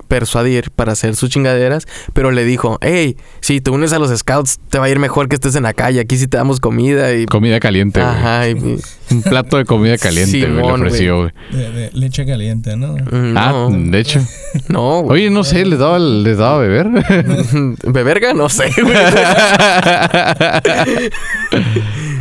[0.09, 4.59] persuadir para hacer sus chingaderas, pero le dijo, hey, si te unes a los scouts
[4.71, 7.15] te va a ir mejor que estés en la calle, aquí sí te damos comida
[7.15, 7.27] y...
[7.27, 8.13] Comida caliente, güey.
[8.13, 8.55] Ajá, y-
[9.11, 11.31] Un plato de comida caliente, güey, le Simón, ofreció, güey.
[11.51, 12.95] De, de leche caliente, ¿no?
[12.95, 14.21] Mm, Ah, no, de hecho.
[14.69, 15.23] no, güey.
[15.23, 16.89] Oye, no sé, ¿les daba, les daba a beber?
[17.87, 18.35] ¿Beberga?
[18.35, 18.95] No sé, güey.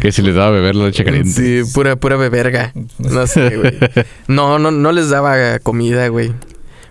[0.02, 1.30] que si les daba a beber la leche caliente.
[1.66, 2.72] Sí, pura, pura beberga.
[3.00, 3.74] No sé, güey.
[4.28, 6.34] No, no, no les daba comida, güey.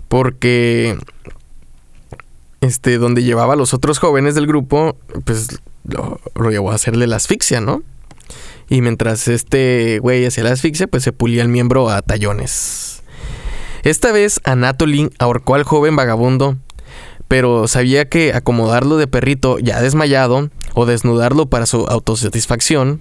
[0.09, 0.97] Porque.
[2.61, 7.07] Este, donde llevaba a los otros jóvenes del grupo, pues lo, lo llevó a hacerle
[7.07, 7.83] la asfixia, ¿no?
[8.69, 13.03] Y mientras este güey hacía la asfixia, pues se pulía el miembro a tallones.
[13.85, 16.57] Esta vez Anatoly ahorcó al joven vagabundo,
[17.29, 23.01] pero sabía que acomodarlo de perrito ya desmayado o desnudarlo para su autosatisfacción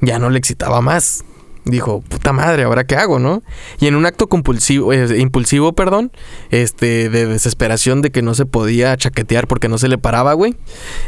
[0.00, 1.24] ya no le excitaba más.
[1.64, 3.42] Dijo, puta madre, ¿ahora qué hago, no?
[3.78, 6.10] Y en un acto compulsivo, eh, impulsivo, perdón,
[6.50, 10.56] este, de desesperación de que no se podía chaquetear porque no se le paraba, güey,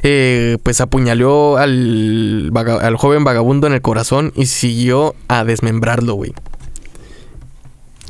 [0.05, 6.33] eh, pues apuñaló al, al joven vagabundo en el corazón y siguió a desmembrarlo, güey.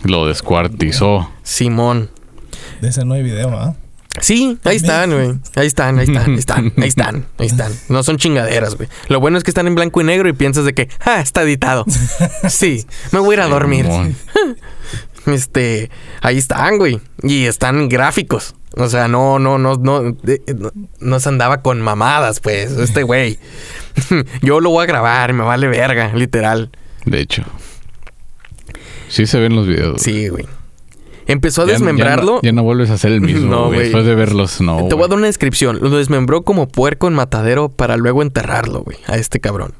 [0.02, 1.30] Lo descuartizó.
[1.42, 2.10] Simón.
[2.82, 3.74] De ese no hay video, ¿ah?
[4.20, 5.34] Sí, ahí están, güey.
[5.56, 7.72] Ahí están, ahí están, ahí están, ahí están, ahí están.
[7.88, 8.88] No son chingaderas, güey.
[9.08, 11.42] Lo bueno es que están en blanco y negro y piensas de que, ah, está
[11.42, 11.84] editado.
[12.48, 13.86] Sí, me voy a ir a dormir.
[15.26, 17.00] Este, ahí están, güey.
[17.22, 18.54] Y están gráficos.
[18.76, 23.02] O sea, no, no, no, no, eh, no, no se andaba con mamadas, pues, este
[23.04, 23.38] güey.
[24.42, 26.70] Yo lo voy a grabar, me vale verga, literal.
[27.06, 27.42] De hecho.
[29.08, 30.02] Sí se ven los videos.
[30.02, 30.46] Sí, güey.
[31.26, 32.40] Empezó a Ya- ya no- desmembrarlo.
[32.42, 33.70] Ya no, vuelves a hacer el mismo, No.
[33.70, 34.86] Después de verlos, no.
[34.88, 35.78] Te voy a dar una descripción.
[35.80, 39.72] Lo desmembró como puerco en matadero para luego enterrarlo, güey, a este cabrón.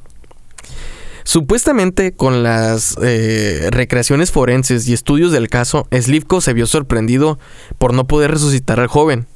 [1.27, 7.39] Supuestamente, con las eh, recreaciones forenses y estudios del caso, Slivko se vio sorprendido
[7.79, 9.27] por no poder resucitar al joven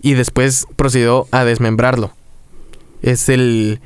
[0.00, 2.12] y después procedió a desmembrarlo.
[3.02, 3.80] Es el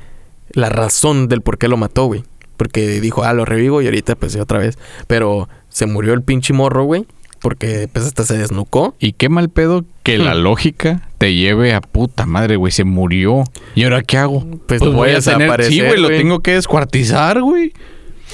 [0.53, 2.23] la razón del por qué lo mató, güey.
[2.55, 4.77] Porque dijo, ah, lo revivo y ahorita pues otra vez.
[5.07, 7.05] Pero se murió el pinche morro, güey.
[7.41, 8.93] Porque pues hasta se desnucó.
[8.99, 12.71] Y qué mal pedo que la lógica te lleve a puta madre, güey.
[12.71, 13.43] Se murió.
[13.73, 14.45] ¿Y ahora qué hago?
[14.67, 17.73] Pues lo voy a desaparecer, Sí, güey, lo tengo que descuartizar, güey.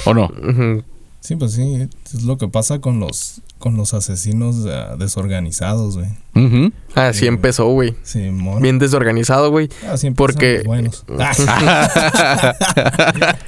[0.06, 0.30] ¿O no?
[1.22, 1.88] Sí, pues sí.
[2.14, 6.10] Es lo que pasa con los, con los asesinos ah, desorganizados, güey.
[6.36, 6.72] Ujú.
[6.96, 7.28] Así Sí.
[7.28, 7.96] empezó, güey.
[8.04, 8.62] Simón.
[8.62, 9.70] Bien desorganizado, güey.
[9.90, 11.06] Así empiezan porque- los buenos.
[11.20, 12.56] Ah,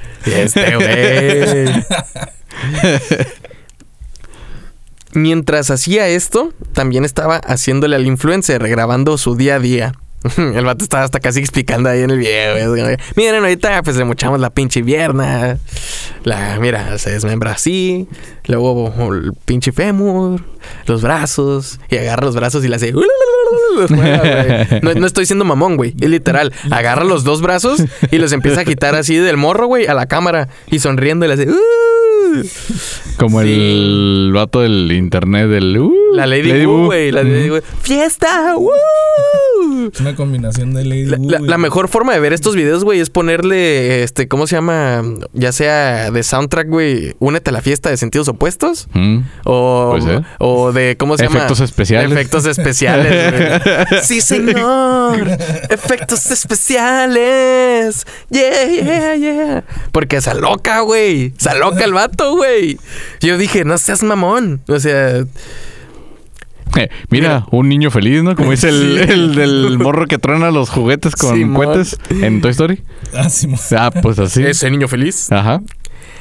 [0.26, 1.84] Este, güey.
[5.12, 9.92] Mientras hacía esto, también estaba haciéndole al influencer, grabando su día a día.
[10.36, 12.74] El vato estaba hasta casi explicando ahí en el video.
[13.16, 15.58] Miren, ahorita pues le mochamos la pinche pierna.
[16.24, 18.06] La, mira, se desmembra así.
[18.44, 20.44] Luego el pinche fémur,
[20.86, 21.80] los brazos.
[21.88, 22.92] Y agarra los brazos y le hace.
[24.82, 25.94] No, no estoy siendo mamón, güey.
[26.00, 26.52] Es literal.
[26.70, 30.06] Agarra los dos brazos y los empieza a agitar así del morro, güey, a la
[30.06, 30.48] cámara.
[30.70, 31.48] Y sonriendo y le hace.
[31.48, 31.54] "Uh".
[33.18, 33.48] Como Sí.
[33.52, 35.76] el vato del internet del...
[35.78, 37.10] uh, La Lady, Wu, güey.
[37.10, 37.58] La Lady Wu.
[37.82, 38.54] ¡Fiesta!
[39.92, 43.00] Es una combinación de Lady La, Wu la- mejor forma de ver estos videos, güey,
[43.00, 45.02] es ponerle, este, ¿cómo se llama?
[45.32, 48.88] Ya sea de soundtrack, güey, únete a la fiesta de sentidos opuestos.
[48.94, 49.18] Mm.
[49.44, 49.96] O,
[50.38, 51.64] o de, ¿cómo se Efectos llama?
[51.64, 52.12] especiales.
[52.12, 53.39] Efectos especiales, güey.
[54.02, 55.28] sí, señor.
[55.70, 58.06] Efectos especiales.
[58.30, 59.64] Yeah, yeah, yeah.
[59.92, 61.32] Porque se aloca, güey.
[61.38, 62.78] Se aloca el vato, güey.
[63.20, 64.60] Yo dije, no seas mamón.
[64.68, 65.24] O sea,
[66.76, 68.36] Eh, mira, un niño feliz, ¿no?
[68.36, 69.12] Como dice el, Sí.
[69.12, 71.56] el del morro que truena los juguetes con Simón.
[71.64, 72.82] cohetes en Toy Story.
[73.12, 74.44] Ah, sí, Ah, pues así.
[74.44, 75.32] ese niño feliz.
[75.32, 75.60] Ajá.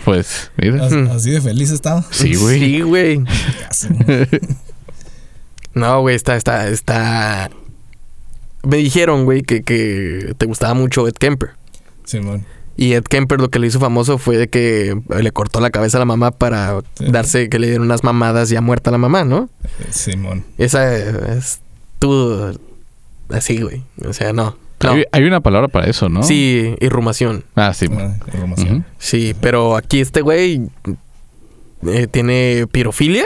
[0.05, 0.85] Pues, mira.
[0.85, 2.03] así, así de feliz estaba.
[2.09, 2.59] Sí, güey.
[2.59, 3.21] Sí, güey.
[5.79, 7.49] No, güey, está, está, está.
[8.63, 11.51] Me dijeron, güey, que, que te gustaba mucho Ed Kemper.
[12.05, 12.45] Simón.
[12.75, 15.97] Y Ed Kemper lo que le hizo famoso fue de que le cortó la cabeza
[15.97, 17.05] a la mamá para Sí.
[17.11, 19.49] darse que le dieron unas mamadas ya muerta a la mamá, ¿no?
[19.89, 20.45] Simón.
[20.57, 20.95] Esa
[21.35, 21.59] es
[21.99, 22.57] tú
[23.29, 23.83] así, güey.
[24.07, 24.55] O sea, no.
[24.81, 24.91] no.
[24.91, 26.23] Hay, hay una palabra para eso, ¿no?
[26.23, 27.43] Sí, irrumación.
[27.55, 27.87] Ah, sí.
[27.91, 28.75] Ah, información.
[28.77, 28.83] Ujú.
[28.97, 30.61] Sí, pero aquí este güey
[31.85, 33.25] eh, tiene pirofilia.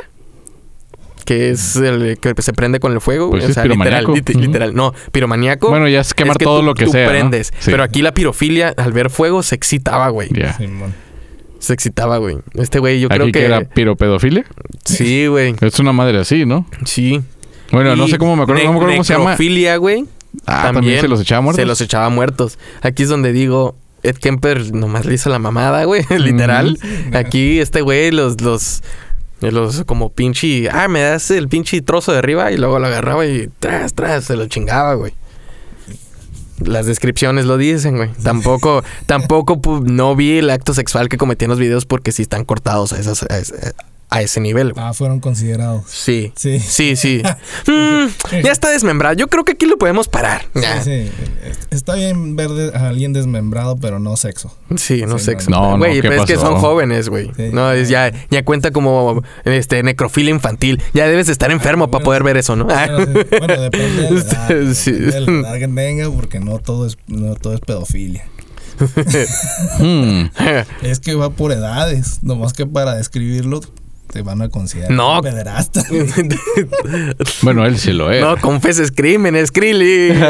[1.26, 3.30] Que es el que se prende con el fuego.
[3.30, 4.06] Pues o es sea, literal,
[4.36, 4.76] literal.
[4.76, 5.70] No, piromaníaco.
[5.70, 7.06] Bueno, ya es quemar que todo tú- lo que tú sea.
[7.06, 7.10] ¿no?
[7.12, 7.54] prendes.
[7.60, 7.72] Sí.
[7.72, 10.30] Pero aquí la pirofilia, al ver fuego, se excitaba, güey.
[10.34, 10.54] Ya.
[10.58, 10.94] Simón.
[11.60, 12.38] Se excitaba, güey.
[12.56, 13.46] Este güey, yo Aquí creo que que.
[13.46, 14.44] era piropedofilia.
[14.84, 15.56] Sí, güey.
[15.62, 16.66] Es una madre así, ¿no?
[16.86, 17.22] Sí.
[17.72, 19.32] Bueno, no sé cómo me acuerdo, no me acuerdo cómo se llama.
[19.32, 20.06] necrofilia, güey.
[20.46, 21.62] Ah, también, se los echaba muertos.
[21.62, 22.60] Se los echaba muertos.
[22.82, 26.04] Aquí es donde digo, Ed Kemper nomás le hizo la mamada, güey.
[26.20, 26.78] Literal.
[27.14, 28.84] Aquí este güey los, los,
[29.52, 33.26] los como pinche, ah, me das el pinche trozo de arriba y luego lo agarraba
[33.26, 35.14] y tras, tras, se lo chingaba, güey.
[36.60, 38.10] Las descripciones lo dicen, güey.
[38.24, 42.22] Tampoco, tampoco pu- no vi el acto sexual que cometí en los videos porque sí
[42.22, 43.26] están cortados a, esas,
[44.14, 44.86] a ese nivel, güey.
[44.86, 45.84] Ah, fueron considerados.
[45.88, 46.32] Sí.
[46.36, 46.60] Sí.
[46.60, 47.22] Sí, sí.
[47.66, 48.08] Mm,
[48.44, 49.16] ya está desmembrado.
[49.16, 50.46] Yo creo que aquí lo podemos parar.
[50.54, 51.12] Sí, sí.
[51.72, 54.54] Está bien ver a alguien desmembrado, pero no sexo.
[54.76, 55.50] Sí, no Sí, sexo.
[55.50, 55.62] no.
[55.62, 57.32] No, no, Güey, ¿qué pero es que son jóvenes, güey.
[57.36, 57.50] Sí.
[57.54, 60.82] No, es ya, ya cuenta como este necrofilia infantil.
[60.94, 62.66] Ya debes estar enfermo para bueno, poder ver eso, ¿no?
[62.66, 62.98] Bueno,
[63.62, 64.92] depende de la edad, Sí.
[64.92, 68.26] depende de la edad que tenga, porque no todo es, no todo es pedofilia.
[69.80, 70.26] Hmm.
[70.82, 73.62] Es que va por edades, nomás que para describirlo
[74.12, 75.16] te van a considerar No.
[75.18, 75.82] un pederasta.
[77.42, 78.22] Bueno, él sí lo es.
[78.22, 80.12] no confeses crímenes, Krillly.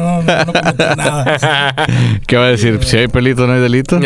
[0.00, 1.74] No, no, no cometió nada.
[2.26, 2.80] ¿Qué va a decir?
[2.84, 4.00] Si hay pelito, no hay delito.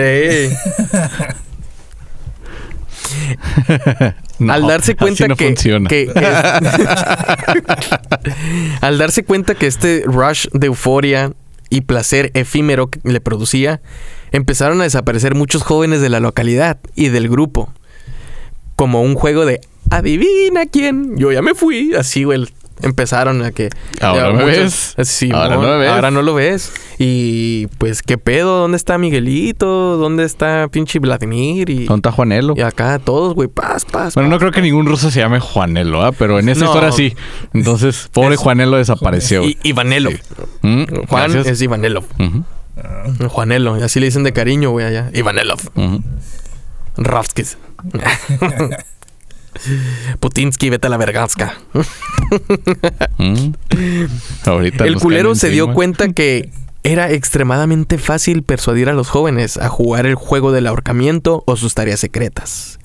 [4.38, 5.88] No, al darse cuenta así no que, funciona.
[5.88, 6.20] que- que-
[8.80, 11.32] al darse cuenta que este rush de euforia
[11.70, 13.80] y placer efímero que le producía,
[14.30, 17.72] empezaron a desaparecer muchos jóvenes de la localidad y del grupo.
[18.78, 19.60] Como un juego de
[19.90, 22.46] adivina quién, yo ya me fui, así güey.
[22.80, 25.08] Empezaron a que Ahora me muchos- ves.
[25.08, 25.90] Sí, Ahora no me ves.
[25.90, 26.72] Ahora no lo ves.
[26.96, 29.96] Y pues qué pedo, ¿dónde está Miguelito?
[29.96, 31.70] ¿Dónde está pinche Vladimir?
[31.70, 32.54] Y, ¿Dónde está Juanelo?
[32.56, 34.14] y acá todos, güey, paz, paz.
[34.14, 34.34] Bueno, paz.
[34.34, 36.12] no creo que ningún ruso se llame Juanelo, ¿ah?
[36.12, 36.70] Pero en esta No.
[36.70, 37.16] historia sí.
[37.52, 39.42] Entonces, pobre Juanelo desapareció.
[39.42, 40.14] Y Ivanelov.
[40.62, 41.48] Mm, Juan gracias.
[41.48, 42.04] es Ivanelov.
[42.20, 42.44] Ujú,
[43.28, 45.10] Juanelo, así le dicen de cariño, güey, allá.
[45.14, 45.58] Ivanelov.
[46.96, 47.58] Ravskis.
[50.20, 51.58] Putinsky, vete a la verganska.
[53.18, 53.52] Mm.
[54.84, 56.50] El culero se dio cuenta que
[56.84, 61.74] era extremadamente fácil persuadir a los jóvenes a jugar el juego del ahorcamiento o sus
[61.74, 62.78] tareas secretas.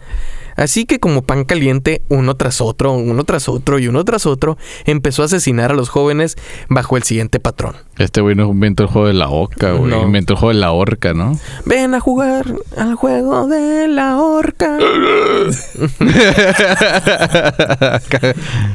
[0.63, 4.57] Así que como pan caliente, uno tras otro, uno tras otro y uno tras otro,
[4.85, 6.37] empezó a asesinar a los jóvenes
[6.69, 7.75] bajo el siguiente patrón.
[7.97, 9.91] Este güey no inventó el juego de la oca, güey.
[9.91, 10.03] No.
[10.03, 11.37] Inventó el juego de la horca, ¿no?
[11.65, 12.45] Ven a jugar
[12.77, 14.77] al juego de la horca.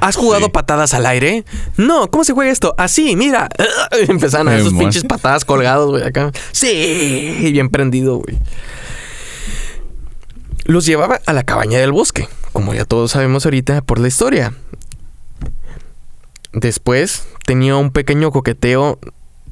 [0.00, 0.50] ¿Has jugado Sí.
[0.52, 1.44] patadas al aire?
[1.76, 2.74] No, ¿cómo se juega esto?
[2.76, 3.48] Así, mira.
[4.08, 4.78] Empezaron a Simón.
[4.78, 6.30] pinches patadas colgados, güey, acá.
[6.52, 8.36] Sí, bien prendido, güey.
[10.68, 14.52] Los llevaba a la cabaña del bosque, como ya todos sabemos ahorita por la historia.
[16.52, 18.98] Después tenía un pequeño coqueteo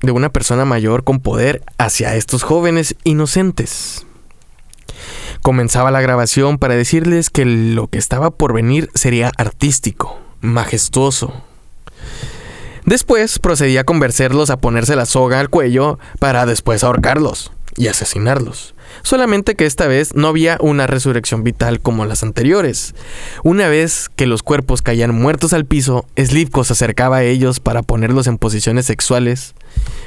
[0.03, 4.05] de una persona mayor con poder hacia estos jóvenes inocentes.
[5.41, 11.33] Comenzaba la grabación para decirles que lo que estaba por venir sería artístico, majestuoso.
[12.85, 18.76] Después procedía a convencerlos a ponerse la soga al cuello para después ahorcarlos y asesinarlos.
[19.03, 22.95] Solamente que esta vez no había una resurrección vital como las anteriores.
[23.45, 27.83] Una vez que los cuerpos caían muertos al piso, Slivko se acercaba a ellos para
[27.83, 29.55] ponerlos en posiciones sexuales.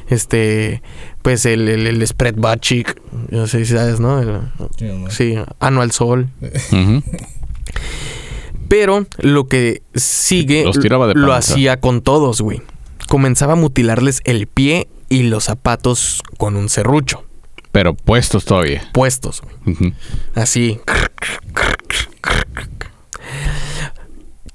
[0.09, 0.81] Este,
[1.21, 4.19] pues el, el, el spread butt cheek, no sé si sabes, ¿no?
[4.21, 4.41] El-
[4.77, 5.09] Sí, ¿no?
[5.11, 6.27] sí, ano al sol.
[8.67, 12.61] Pero lo que sigue Los tiraba de lo hacía con todos, güey.
[13.07, 17.23] Comenzaba a mutilarles el pie y los zapatos con un serrucho,
[17.71, 18.89] Pero puestos todavía.
[18.93, 19.41] puestos.
[20.35, 20.79] Así.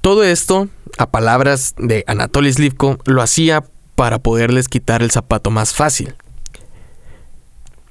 [0.01, 3.63] Todo esto, a palabras de Anatoly Slivko, lo hacía
[3.95, 6.13] para poderles quitar el zapato más fácil.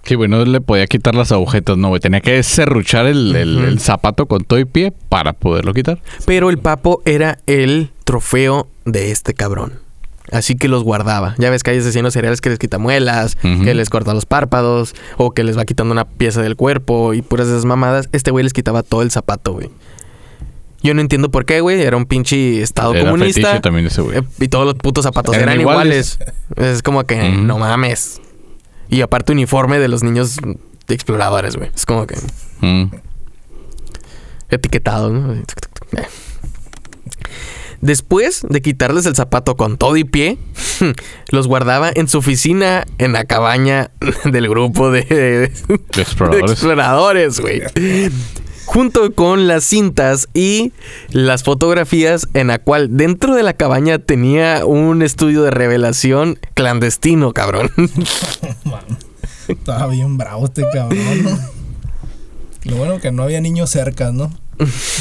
[0.05, 2.01] Sí, güey, no le podía quitar las agujetas, no, güey.
[2.01, 3.67] Tenía que serruchar el, el- Ujú.
[3.67, 5.99] el zapato con todo y pie para poderlo quitar.
[6.27, 9.81] Pero el papo era el trofeo de este cabrón.
[10.33, 11.35] Así que los guardaba.
[11.39, 14.95] Ya ves que hay asesinos seriales que les quita muelas, que les corta los párpados,
[15.19, 18.09] o que les va quitando una pieza del cuerpo y puras de esas mamadas.
[18.13, 19.71] Este güey les quitaba todo el zapato, güey.
[20.83, 21.81] Yo no entiendo por qué, güey.
[21.83, 23.61] Era un pinche estado Era comunista.
[23.61, 24.19] también ese güey.
[24.19, 26.19] eh, Y todos los putos zapatos Eran eran, iguales.
[26.57, 26.75] iguales.
[26.77, 28.21] Es como que, no mames.
[28.91, 30.37] Y aparte uniforme de los niños
[30.89, 31.71] exploradores, güey.
[31.75, 32.17] Es como que
[32.61, 32.91] Mm.
[34.51, 35.35] etiquetados, ¿no?
[37.85, 40.39] Después de quitarles el zapato con todo y pie,
[41.29, 43.91] los guardaba en su oficina en la cabaña
[44.25, 46.51] del grupo de, de De exploradores.
[46.51, 47.63] exploradores, güey.
[48.65, 50.73] Junto con las cintas y
[51.11, 57.35] las fotografías en la cual dentro de la cabaña tenía un estudio de revelación clandestino,
[57.35, 57.71] cabrón.
[59.49, 61.39] Estaba bien bravo este cabrón, ¿no?
[62.65, 64.33] Lo bueno que no había niños cerca, ¿no?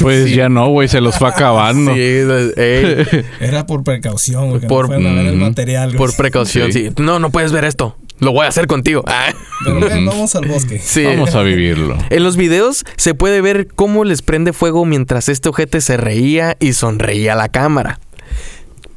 [0.00, 0.34] Pues Sí.
[0.36, 1.94] ya no, güey, se los fue acabando.
[1.94, 3.06] Sí, ey,
[3.40, 4.60] Era por precaución, güey.
[4.60, 5.98] Que Por- no el material, güey.
[5.98, 6.88] por precaución, Sí.
[6.88, 6.94] sí.
[7.02, 7.96] No, no puedes ver esto.
[8.20, 9.02] Lo voy a hacer contigo.
[9.06, 9.34] Ah.
[9.64, 10.78] Pero vamos al bosque.
[10.78, 11.04] Sí.
[11.04, 11.96] Vamos a vivirlo.
[12.10, 16.56] En los videos se puede ver cómo les prende fuego mientras este ojete se reía
[16.60, 17.98] y sonreía a la cámara.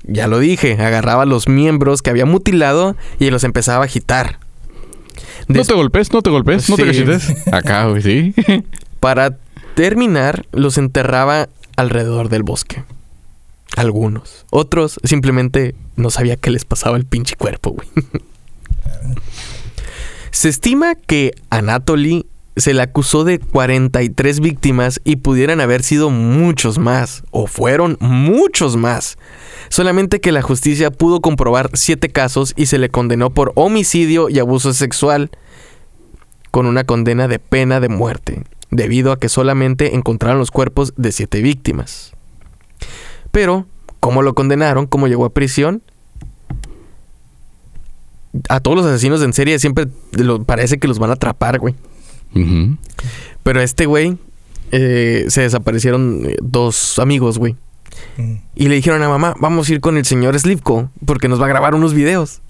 [0.03, 4.39] Ya lo dije, agarraba los miembros que había mutilado y los empezaba a agitar.
[5.47, 7.33] No te golpes, no te golpes, no te cachetes.
[7.51, 8.33] Acá, güey, sí.
[8.99, 9.35] Para
[9.77, 12.83] terminar, los enterraba alrededor del bosque.
[13.75, 14.47] Algunos.
[14.49, 17.87] Otros simplemente no sabía qué les pasaba al pinche cuerpo, güey.
[20.31, 22.25] Se estima que Anatoly
[22.55, 28.77] se le acusó de 43 víctimas y pudieran haber sido muchos más, o fueron muchos
[28.77, 29.19] más.
[29.69, 34.39] Solamente que la justicia pudo comprobar siete casos y se le condenó por homicidio y
[34.39, 35.29] abuso sexual
[36.49, 38.41] con una condena de pena de muerte,
[38.71, 42.11] debido a que solamente encontraron los cuerpos de siete víctimas.
[43.31, 43.65] Pero,
[43.99, 44.87] ¿cómo lo condenaron?
[44.87, 45.81] ¿Cómo llegó a prisión?
[48.49, 51.75] A todos los asesinos en serie siempre lo- parece que los van a atrapar, güey.
[52.35, 52.77] Ujú.
[53.43, 54.17] Pero a este güey
[54.71, 57.55] eh, se desaparecieron eh, dos amigos, güey.
[58.17, 58.33] Mm.
[58.55, 61.45] Y le dijeron a mamá, vamos a ir con el señor Slivko porque nos va
[61.45, 62.41] a grabar unos videos.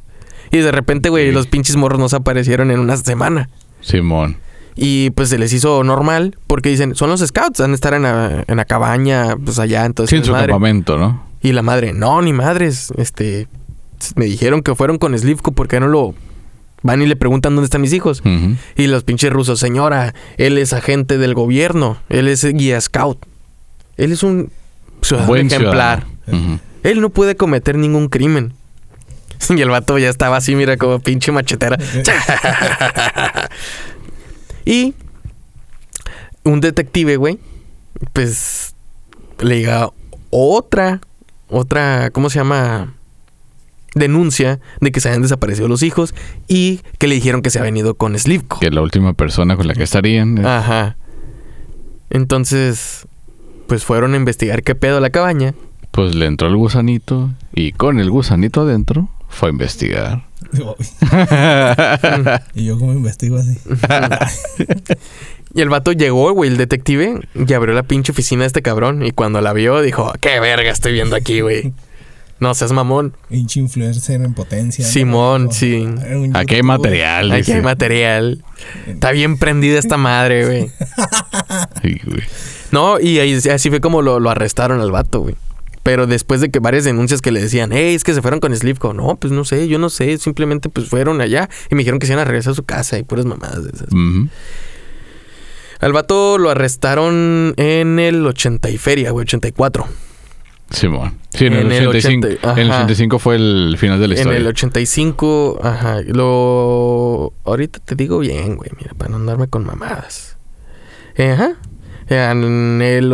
[0.52, 1.32] Y de repente, güey, Sí.
[1.34, 3.50] los pinches morros nos aparecieron en una semana.
[3.82, 4.38] Simón.
[4.80, 8.04] Y pues se les hizo normal porque dicen, son los scouts, van a estar en
[8.04, 10.12] la, en la cabaña, pues allá, entonces...
[10.12, 10.48] Sí, en su madre.
[10.48, 11.24] campamento, ¿no?
[11.42, 13.48] Y la madre, no, ni madres, este...
[14.16, 16.14] Me dijeron que fueron con Slivko porque no lo...
[16.84, 18.22] Van y le preguntan dónde están mis hijos.
[18.76, 23.18] Y los pinches rusos, señora, él es agente del gobierno, él es guía scout.
[23.98, 24.52] Él es un
[25.02, 26.06] ciudadano Buen ejemplar.
[26.26, 26.60] ciudadano.
[26.84, 28.54] Él no puede cometer ningún crimen.
[29.50, 31.78] Y el vato ya estaba así, mira, como pinche machetera.
[34.68, 34.94] y
[36.44, 37.40] un detective, güey,
[38.12, 38.76] pues
[39.40, 39.90] le llega
[40.30, 41.00] otra,
[41.48, 42.94] otra, ¿cómo se llama?
[43.96, 46.14] Denuncia de que se habían desaparecido los hijos
[46.50, 48.60] y que le dijeron que se ha venido con Slivko.
[48.60, 50.38] Que la última persona con la que estarían.
[50.38, 50.98] Eh, Ajá.
[52.10, 53.08] Entonces,
[53.68, 55.56] pues fueron a investigar qué pedo la cabaña.
[55.92, 60.24] Pues le entró el gusanito y con el gusanito adentro fue a investigar.
[62.54, 63.58] y yo como investigo así.
[65.54, 69.04] Y el vato llegó, güey, el detective, y abrió la pinche oficina de este cabrón.
[69.04, 71.74] Y cuando la vio, dijo, qué verga estoy viendo aquí, güey.
[72.40, 73.16] No seas mamón.
[73.30, 74.86] Pinche influencer en potencia.
[74.86, 74.92] ¿no?
[74.92, 75.88] Simón, sí.
[76.34, 77.32] Aquí hay material.
[77.32, 77.54] Aquí dice.
[77.56, 78.44] hay material.
[78.86, 80.72] Está bien prendida esta madre, güey.
[81.82, 81.98] Sí.
[82.72, 85.36] No, y ahí, así fue como lo, lo arrestaron al vato, güey.
[85.88, 88.54] Pero después de que varias denuncias que le decían, hey, es que se fueron con
[88.54, 88.94] Slivko.
[88.94, 90.18] No, pues no sé, yo no sé.
[90.18, 93.00] Simplemente pues fueron allá y me dijeron que se iban a regresar a su casa
[93.00, 93.88] y puras mamadas de esas.
[95.80, 99.88] Al vato lo arrestaron en el 80 y feria, güey, 84.
[100.72, 101.20] Simón.
[101.34, 102.28] Sí, en, En el el 85.
[102.28, 102.80] 80, en el ajá.
[102.84, 104.40] 85 fue el final de la En historia.
[104.40, 107.32] el 85, ajá, lo...
[107.46, 110.36] Ahorita te digo bien, güey, mira, para no andarme con mamadas.
[111.16, 111.54] Eh, Ajá.
[112.10, 113.14] En el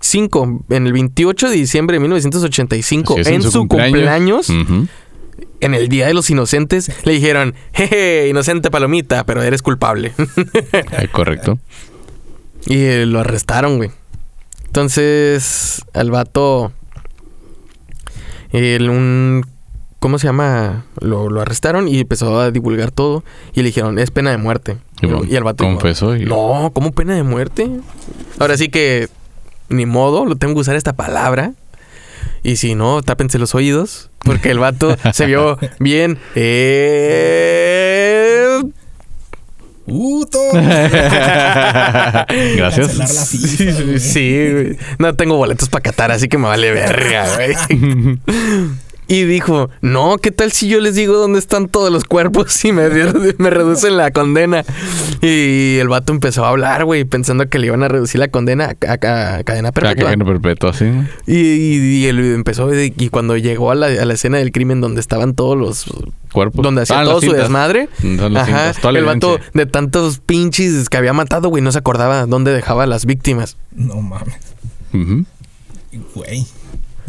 [0.00, 5.88] 85, en el 28 de diciembre de 1985, Así es, en, su cumpleaños, en el
[5.88, 10.12] Día de los Inocentes, le dijeron, jeje, inocente palomita, pero eres culpable.
[10.96, 11.58] Ay, correcto.
[12.66, 13.90] y eh, lo arrestaron, güey.
[14.66, 16.72] Entonces, al vato,
[18.52, 19.44] el, un,
[19.98, 20.86] ¿cómo se llama?
[21.00, 23.22] Lo, lo arrestaron y empezó a divulgar todo.
[23.52, 24.78] Y le dijeron, es pena de muerte.
[25.02, 27.68] Y bueno, Y el vato confesó y- No, ¿cómo pena de muerte?
[28.38, 29.08] Ahora sí que,
[29.70, 31.52] ni modo, lo tengo que usar esta palabra.
[32.42, 34.10] Y si no, tápense los oídos.
[34.24, 36.18] Porque el vato se vio bien.
[36.34, 37.30] Eh...
[39.86, 40.38] ¡Puto!
[40.52, 42.26] Gracias.
[42.86, 43.98] Cancelar la FIFA, güey.
[43.98, 44.76] Sí, güey.
[44.98, 47.56] No tengo boletos para Qatar, así que me vale verga, güey.
[49.12, 52.70] Y dijo, no, ¿qué tal si yo les digo dónde están todos los cuerpos y
[52.70, 52.88] me,
[53.38, 54.64] me reducen la condena?
[55.20, 58.66] Y el vato empezó a hablar, güey, pensando que le iban a reducir la condena
[58.86, 60.04] a, a- a cadena perpetua.
[60.04, 60.84] cadena perpetua, sí.
[61.26, 64.80] Y, y- y él empezó, y cuando llegó a la, a la escena del crimen
[64.80, 65.86] donde estaban todos los...
[66.30, 66.62] Cuerpos.
[66.62, 67.88] Donde hacía Ah, todo su desmadre.
[68.36, 68.72] Ajá.
[68.74, 72.84] cintas, El vato de tantos pinches que había matado, güey, no se acordaba dónde dejaba
[72.84, 73.56] a las víctimas.
[73.74, 74.36] No mames.
[76.14, 76.46] Güey.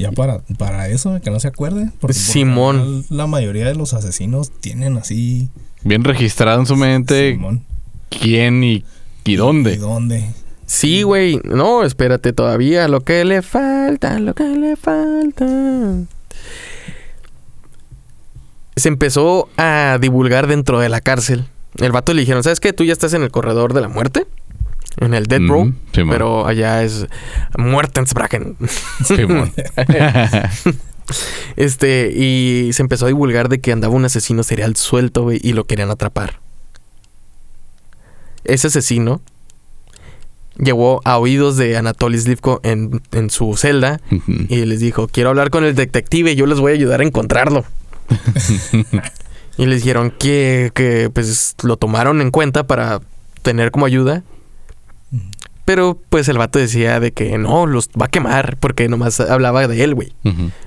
[0.02, 1.92] Ya para, para eso, que no se acuerde.
[2.00, 3.06] Porque por Simón.
[3.10, 5.50] La mayoría de los asesinos tienen así.
[5.84, 7.64] Bien registrado en su mente Simón.
[8.10, 8.84] quién y,
[9.24, 9.74] y dónde.
[9.74, 10.26] ¿Y dónde?
[10.66, 11.40] Sí, güey.
[11.44, 12.88] No, espérate todavía.
[12.88, 15.46] Lo que le falta, lo que le falta.
[18.76, 21.46] Se empezó a divulgar dentro de la cárcel.
[21.78, 22.74] El vato le dijeron, ¿sabes qué?
[22.74, 24.26] Tú ya estás en el corredor de la muerte.
[24.98, 25.74] En el Dead Row.
[25.94, 27.08] Pero allá es
[27.58, 28.58] Muertensbrachen.
[29.04, 29.52] Simón.
[31.58, 35.52] Este, y se empezó a divulgar de que andaba un asesino serial suelto, güey, y
[35.52, 36.40] lo querían atrapar.
[38.46, 39.22] Ese asesino
[40.58, 44.00] llegó a oídos de Anatoly Slivko en, en su celda
[44.48, 47.66] y les dijo, quiero hablar con el detective, yo les voy a ayudar a encontrarlo.
[49.58, 53.02] y les dijeron que, que, pues lo tomaron en cuenta para
[53.42, 54.24] tener como ayuda.
[55.66, 59.68] Pero pues el vato decía de que no, los va a quemar porque nomás hablaba
[59.68, 60.14] de él, güey.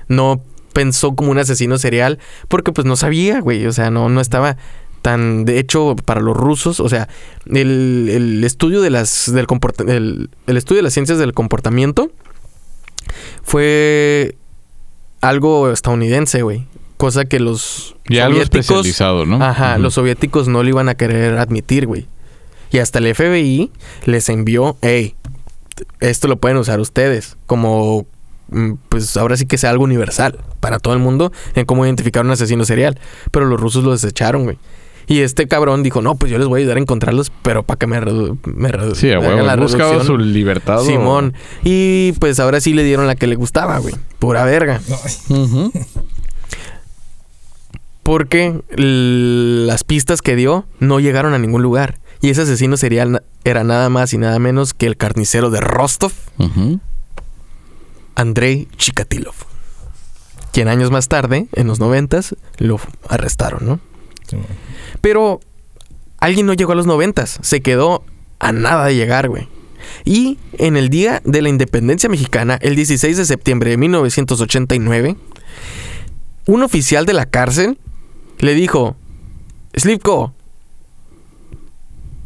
[0.07, 0.41] No
[0.73, 4.57] pensó como un asesino serial porque pues no sabía, güey, o sea, no, no estaba
[5.01, 7.07] tan, de hecho, para los rusos, o sea,
[7.45, 12.09] el, el estudio de las, del comporta- el, el estudio de las ciencias del comportamiento
[13.43, 14.35] fue
[15.21, 16.65] algo estadounidense, güey,
[16.97, 19.43] cosa que los Y algo especializado, ¿no?
[19.43, 22.07] ajá, los soviéticos no lo iban a querer admitir, güey.
[22.71, 23.71] Y hasta el FBI
[24.05, 25.15] les envió, hey,
[25.99, 28.05] esto lo pueden usar ustedes como,
[28.49, 32.25] mm, pues ahora sí que sea algo universal para todo el mundo en cómo identificar
[32.25, 32.99] un asesino serial.
[33.31, 34.57] Pero los rusos lo desecharon, güey.
[35.07, 37.77] Y este cabrón dijo, no, pues yo les voy a ayudar a encontrarlos, pero para
[37.77, 39.47] que me, redu me redu- Sí, a me hagan huevo.
[39.47, 40.17] la Buscaba reducción".
[40.17, 40.81] su libertad.
[40.81, 41.35] o- Simón.
[41.63, 43.93] Y pues ahora sí le dieron la que le gustaba, güey.
[44.17, 44.81] Pura verga.
[48.03, 51.97] Porque las pistas que dio no llegaron a ningún lugar.
[52.21, 56.13] Y ese asesino serial era nada más y nada menos que el carnicero de Rostov.
[58.15, 59.35] Andrei Chikatilov.
[60.51, 63.79] Quien años más tarde, en los noventas, lo arrestaron, ¿no?
[65.01, 65.41] Pero
[66.19, 67.39] alguien no llegó a los noventas.
[67.41, 68.03] Se quedó
[68.39, 69.47] a nada de llegar, güey.
[70.03, 75.15] Y en el día de la independencia mexicana, el 16 de septiembre de 1989,
[76.47, 77.77] un oficial de la cárcel
[78.39, 78.95] le dijo,
[79.75, 80.33] Slipko,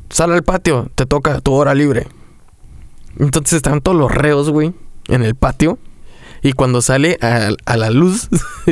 [0.09, 2.07] sal al patio, te toca tu hora libre.
[3.17, 4.73] Entonces estaban todos los reos, güey,
[5.07, 5.77] en el patio.
[6.41, 8.29] Y cuando sale a, a la luz,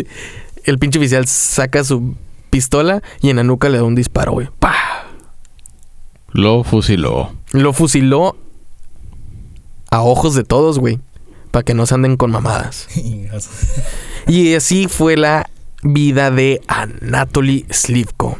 [0.63, 2.15] el pinche oficial saca su
[2.49, 4.47] pistola y en la nuca le da un disparo, güey.
[4.59, 5.05] ¡Pah!
[6.31, 7.33] Lo fusiló.
[7.51, 8.35] Lo fusiló
[9.89, 10.99] a ojos de todos, güey.
[11.51, 12.87] Para que no se anden con mamadas.
[14.27, 15.49] Y así fue la
[15.83, 18.37] vida de Anatoly Slivko.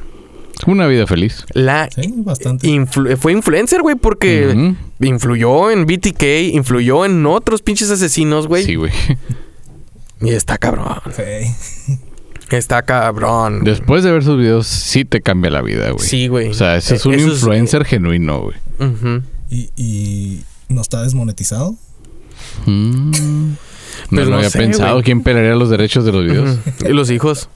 [0.66, 1.46] Una vida feliz.
[1.54, 2.68] La Sí, bastante.
[2.68, 8.64] influ- fue influencer, güey, porque influyó en BTK, influyó en otros pinches asesinos, güey.
[8.64, 8.92] Sí, güey.
[10.20, 11.00] Y está cabrón.
[11.16, 12.00] Sí.
[12.50, 13.64] Está cabrón.
[13.64, 16.04] Después de ver sus videos, sí te cambia la vida, güey.
[16.04, 16.50] Sí, güey.
[16.50, 18.56] O sea, ese es un Eh, eso influencer genuino, güey.
[19.52, 21.76] ¿Y, y no está desmonetizado?
[22.66, 23.12] Mm.
[23.12, 23.58] No
[24.10, 25.02] Pues lo había sé, pensado.
[25.04, 26.58] ¿Quién pelearía los derechos de los videos?
[26.88, 27.50] Y los hijos.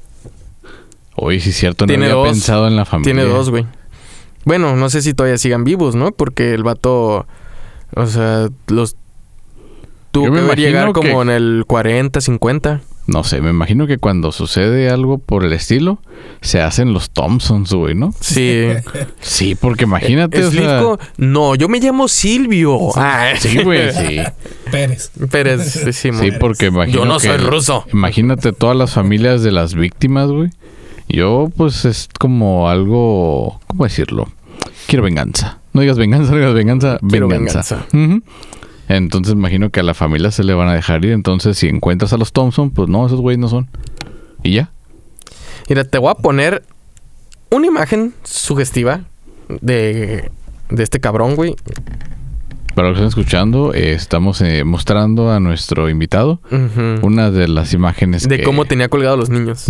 [1.24, 2.28] Oye, sí es cierto, no Tiene había dos.
[2.30, 3.14] pensado en la familia.
[3.14, 3.66] Tiene dos, güey.
[4.44, 6.12] Bueno, no sé si todavía sigan vivos, ¿no?
[6.12, 7.28] Porque el vato.
[7.96, 8.96] O sea, los.
[10.12, 12.82] Tuvo Yo me que llegar como que- en el 40, 50.
[13.08, 16.00] No sé, me imagino que cuando sucede algo por el estilo,
[16.42, 18.14] se hacen los Thompsons, güey, ¿no?
[18.20, 18.68] Sí.
[19.22, 20.80] Sí, porque imagínate, o sea...
[20.80, 22.78] Slivko, no, yo me llamo Silvio.
[22.96, 24.20] Ah, Sí, güey, sí.
[24.72, 25.12] Pérez.
[25.32, 27.86] Pérez, sí, sí, Sí, porque imagino Yo no que soy ruso.
[27.94, 30.50] Imagínate todas las familias de las víctimas, güey.
[31.12, 33.60] Yo, pues, es como algo...
[33.68, 34.28] ¿Cómo decirlo?
[34.88, 35.60] Quiero venganza.
[35.74, 37.00] No digas venganza, no digas venganza.
[37.08, 37.86] Quiero venganza.
[38.88, 41.12] Entonces imagino que a la familia se le van a dejar ir.
[41.12, 43.68] Entonces, si encuentras a los Thompson, pues no, esos güeyes no son.
[44.44, 44.72] Y ya.
[45.70, 46.64] Mira, te voy a poner
[47.50, 49.02] una imagen sugestiva
[49.62, 50.30] de,
[50.70, 51.56] de este cabrón, güey.
[52.76, 56.40] Para los que están escuchando, eh, estamos eh, mostrando a nuestro invitado
[57.02, 59.66] una de las imágenes De que- cómo tenía colgados los niños.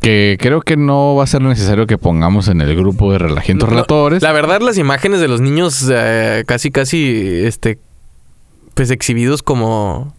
[0.00, 3.68] Que creo que no va a ser necesario que pongamos en el grupo de relajientos
[3.68, 4.22] No, relatores.
[4.22, 7.78] La verdad, las imágenes de los niños eh, casi, casi, este,
[8.72, 10.14] pues exhibidos como,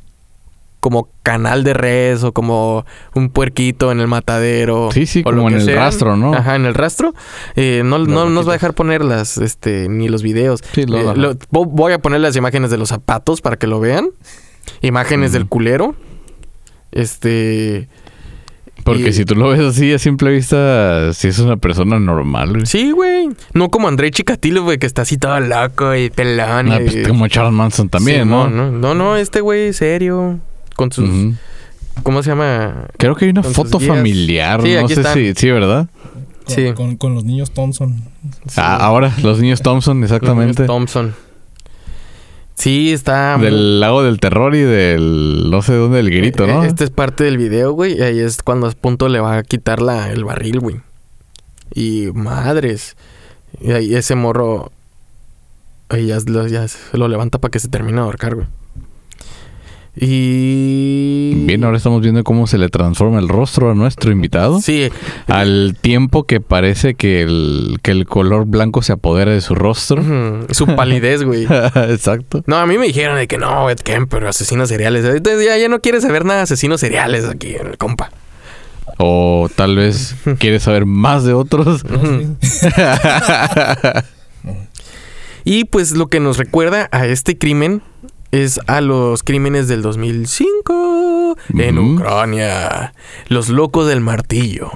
[0.81, 4.89] como canal de res o como un puerquito en el matadero.
[4.91, 6.33] Sí, sí, o lo como en el rastro, ¿no?
[6.35, 7.15] Ajá, en el rastro.
[7.55, 10.59] Eh, no, no nos va a dejar poner las, este, ni los videos.
[10.73, 13.79] Sí, lo- Eh, lo- voy a poner las imágenes de los zapatos para que lo
[13.79, 14.09] vean.
[14.81, 15.95] Imágenes del culero.
[16.91, 17.87] Este.
[18.83, 22.49] Porque y- si tú lo ves así a simple vista, si es una persona normal.
[22.53, 22.65] güey.
[22.65, 23.29] Sí, güey.
[23.53, 26.71] No como André Chikatilo, güey, que está así todo loco y pelón.
[26.71, 28.49] Ah, y- pues como Charles Manson también, Sí, ¿no?
[28.49, 30.39] No, no, no, este güey serio.
[30.75, 31.09] Con sus.
[32.03, 32.87] ¿Cómo se llama?
[32.97, 35.13] Creo que hay una Con foto familiar, Sí, no aquí sé están.
[35.13, 35.87] si, sí, ¿verdad?
[36.45, 36.73] Con, Sí.
[36.73, 38.01] con, con los niños Thompson.
[38.55, 40.65] Ah, ahora, los niños Thompson, exactamente.
[40.65, 41.13] Thompson.
[42.55, 43.37] Sí, está.
[43.39, 46.63] Del lago del terror y del no sé dónde del grito, Eh, ¿no?
[46.63, 47.97] Este es parte del video, güey.
[47.97, 50.81] Y ahí es cuando a punto le va a quitar la, el barril, güey.
[51.73, 52.95] Y madres.
[53.59, 54.71] Y ahí ese morro.
[55.89, 58.47] Ahí ya, lo- ya se lo levanta para que se termine de ahorcar, güey.
[59.95, 61.33] Y.
[61.45, 64.61] Bien, ahora estamos viendo cómo se le transforma el rostro a nuestro invitado.
[64.61, 64.89] Sí,
[65.27, 70.01] Al tiempo que parece que el, que el color blanco se apodera de su rostro.
[70.51, 71.45] su palidez, güey.
[71.89, 72.43] Exacto.
[72.47, 75.03] No, a mí me dijeron de que no, Ed Kemper, asesinos seriales.
[75.03, 78.11] Entonces ya, ya no quieres saber nada de asesinos seriales aquí, el compa.
[78.97, 81.83] O tal vez quieres saber más de otros.
[85.43, 87.81] Y pues lo que nos recuerda a este crimen
[88.31, 91.95] es a los crímenes del 2005 en Ujú.
[91.95, 92.93] Ucrania.
[93.27, 94.71] Los locos del martillo.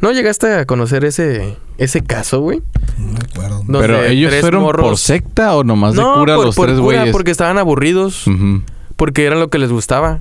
[0.00, 2.62] ¿No llegaste a conocer ese, ese caso, güey?
[2.98, 3.62] No me acuerdo.
[3.80, 7.10] Pero ellos fueron por secta o nomás de no, cura por, los por tres güeyes.
[7.10, 8.24] porque estaban aburridos,
[8.96, 10.20] porque era lo que les gustaba.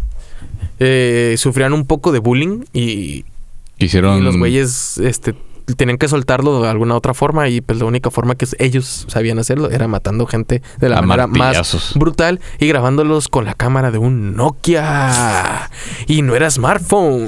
[0.80, 3.26] Eh, sufrían un poco de bullying y,
[3.80, 4.20] Hicieron.
[4.20, 5.34] y los güeyes este,
[5.76, 9.38] tenían que soltarlo de alguna otra forma y pues la única forma que ellos sabían
[9.40, 13.92] hacerlo era matando gente de la A manera más brutal y grabándolos con la cámara
[13.92, 15.70] de un Nokia.
[16.08, 17.28] Y no era smartphone.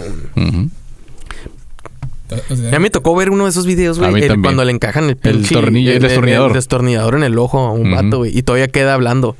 [2.49, 5.17] O sea, Ya me tocó ver uno de esos videos, güey, cuando le encajan el
[5.17, 6.53] tornillo, el destornillador.
[6.53, 8.03] destornillador en el ojo a un Ujú.
[8.03, 9.35] vato, güey, y todavía queda hablando.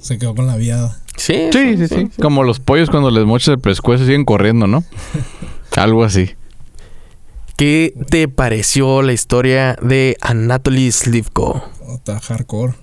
[0.00, 0.98] Se quedó con la viada.
[1.16, 2.10] Sí, Sí, sí, sí.
[2.20, 4.84] Como los pollos cuando les mochas el pescuezo siguen corriendo, ¿no?
[5.76, 6.30] Algo así.
[7.58, 11.60] ¿Qué te pareció la historia de Anatoly Slivko?
[11.92, 12.74] Está hardcore.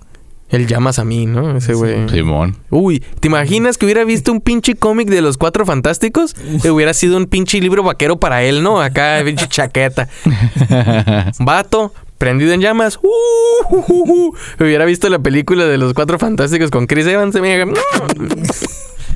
[0.49, 1.55] El llamas a mí, ¿no?
[1.55, 2.09] Ese güey.
[2.09, 2.57] Simón.
[2.71, 6.33] Uy, ¿te imaginas que hubiera visto un pinche cómic de los cuatro fantásticos?
[6.61, 8.81] Que hubiera sido un pinche libro vaquero para él, ¿no?
[8.81, 10.09] Acá, pinche chaqueta.
[11.39, 12.99] Vato, prendido en llamas.
[13.01, 14.35] Uh, uh, uh, uh.
[14.59, 17.33] Hubiera visto la película de los cuatro fantásticos con Chris Evans.
[17.33, 17.63] se me-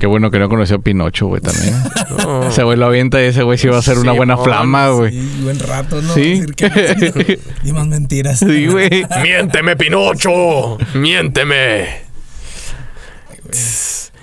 [0.00, 1.74] Qué bueno que no conoció a Pinocho, güey, también.
[2.18, 2.48] No.
[2.48, 5.12] Ese güey lo avienta y ese güey sí va a ser una buena flama, güey.
[5.12, 6.12] Sí, buen rato, ¿no?
[6.12, 6.40] Sí.
[6.40, 7.48] Decir que no.
[7.68, 8.40] Y más mentiras.
[8.40, 9.06] Sí, güey.
[9.22, 10.76] ¡Miénteme, Pinocho!
[10.94, 11.86] ¡Miénteme!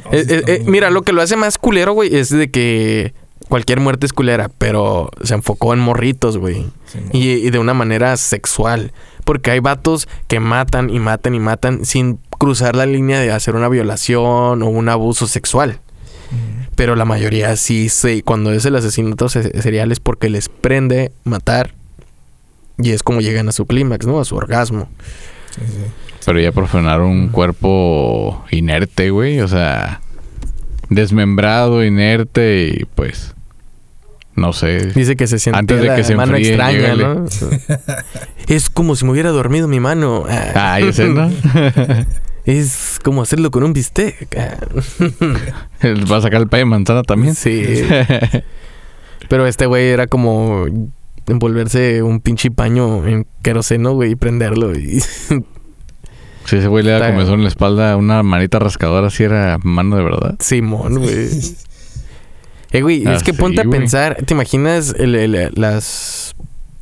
[0.05, 2.49] No, Eh, sí eh, eh, mira, lo que lo hace más culero, güey, es de
[2.51, 3.13] que
[3.47, 6.65] cualquier muerte es culera, pero se enfocó en morritos, güey.
[6.85, 6.99] Sí.
[7.13, 8.91] Y, y de una manera sexual.
[9.27, 13.55] Porque hay vatos que matan y matan y matan sin cruzar la línea de hacer
[13.55, 15.79] una violación o un abuso sexual.
[16.75, 18.21] Pero la mayoría sí, sí.
[18.21, 21.73] Cuando es el asesinato se- serial es porque les prende matar.
[22.77, 24.19] Y es como llegan a su clímax, ¿no?
[24.19, 24.87] A su orgasmo.
[25.51, 25.83] Sí, sí.
[26.25, 29.41] Pero ya profanar un cuerpo inerte, güey.
[29.41, 29.99] O sea,
[30.89, 33.33] desmembrado, inerte y pues.
[34.37, 34.91] No sé.
[34.93, 37.03] Dice que se siente Antes de la que se mano enfríe, extraña, llégale.
[37.03, 37.25] ¿no?
[38.47, 40.25] es como si me hubiera dormido mi mano.
[40.29, 41.29] Ah, ese, ¿no?
[42.45, 44.29] Es como hacerlo con un bistec.
[45.83, 47.35] Va a sacar el pay de manzana también.
[47.35, 47.61] Sí.
[49.27, 50.65] Pero este güey era como
[51.27, 54.73] envolverse un pinche paño en queroseno, güey, y prenderlo.
[54.77, 55.01] Y...
[55.01, 59.97] Sí, ese güey le da comezón en la espalda una manita rascadora, si era mano
[59.97, 60.35] de verdad.
[60.39, 61.27] Simón, güey.
[62.71, 66.35] Eh, güey, Ah, es que sí, ponte a pensar, ¿te imaginas el- el- las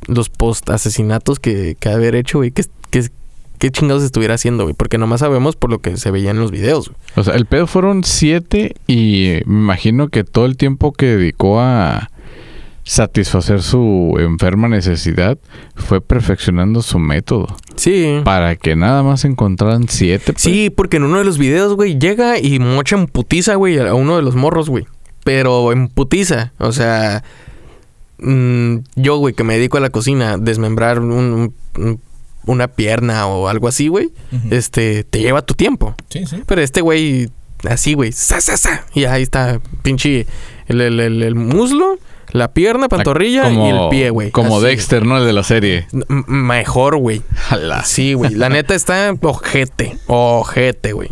[0.08, 2.50] los post asesinatos que, que haber hecho, güey?
[2.52, 3.06] ¿Qué, qué,
[3.58, 4.74] qué chingados estuviera haciendo, güey?
[4.74, 6.98] Porque nomás sabemos por lo que se veía en los videos, güey.
[7.16, 11.60] O sea, el pedo fueron siete y me imagino que todo el tiempo que dedicó
[11.60, 12.10] a
[12.84, 15.38] satisfacer su enferma necesidad
[15.74, 18.20] fue perfeccionando su método Sí.
[18.24, 20.32] para que nada más encontraran siete.
[20.32, 20.42] pues.
[20.42, 23.92] Sí, porque en uno de los videos, güey, llega y mocha en putiza, güey, a
[23.94, 24.86] uno de los morros, güey.
[25.26, 26.52] Pero en putiza.
[26.58, 27.24] O sea,
[28.18, 32.00] mm, yo, güey, que me dedico a la cocina, desmembrar un- un-
[32.46, 34.10] una pierna o algo así, güey,
[34.52, 35.96] este, te lleva tu tiempo.
[36.10, 36.42] Sí, sí.
[36.46, 37.28] Pero este güey,
[37.68, 40.26] así, güey, sa, sa, sa, y ahí está, pinche,
[40.68, 41.98] el, el- el- el muslo,
[42.30, 44.30] la pierna, pantorrilla y el pie, güey.
[44.30, 44.66] Como Así.
[44.66, 45.18] Dexter, ¿no?
[45.18, 45.88] El de la serie.
[46.08, 47.22] M- mejor, güey.
[47.84, 48.32] Sí, güey.
[48.34, 49.98] La neta está ojete.
[50.06, 51.10] Ojete, güey.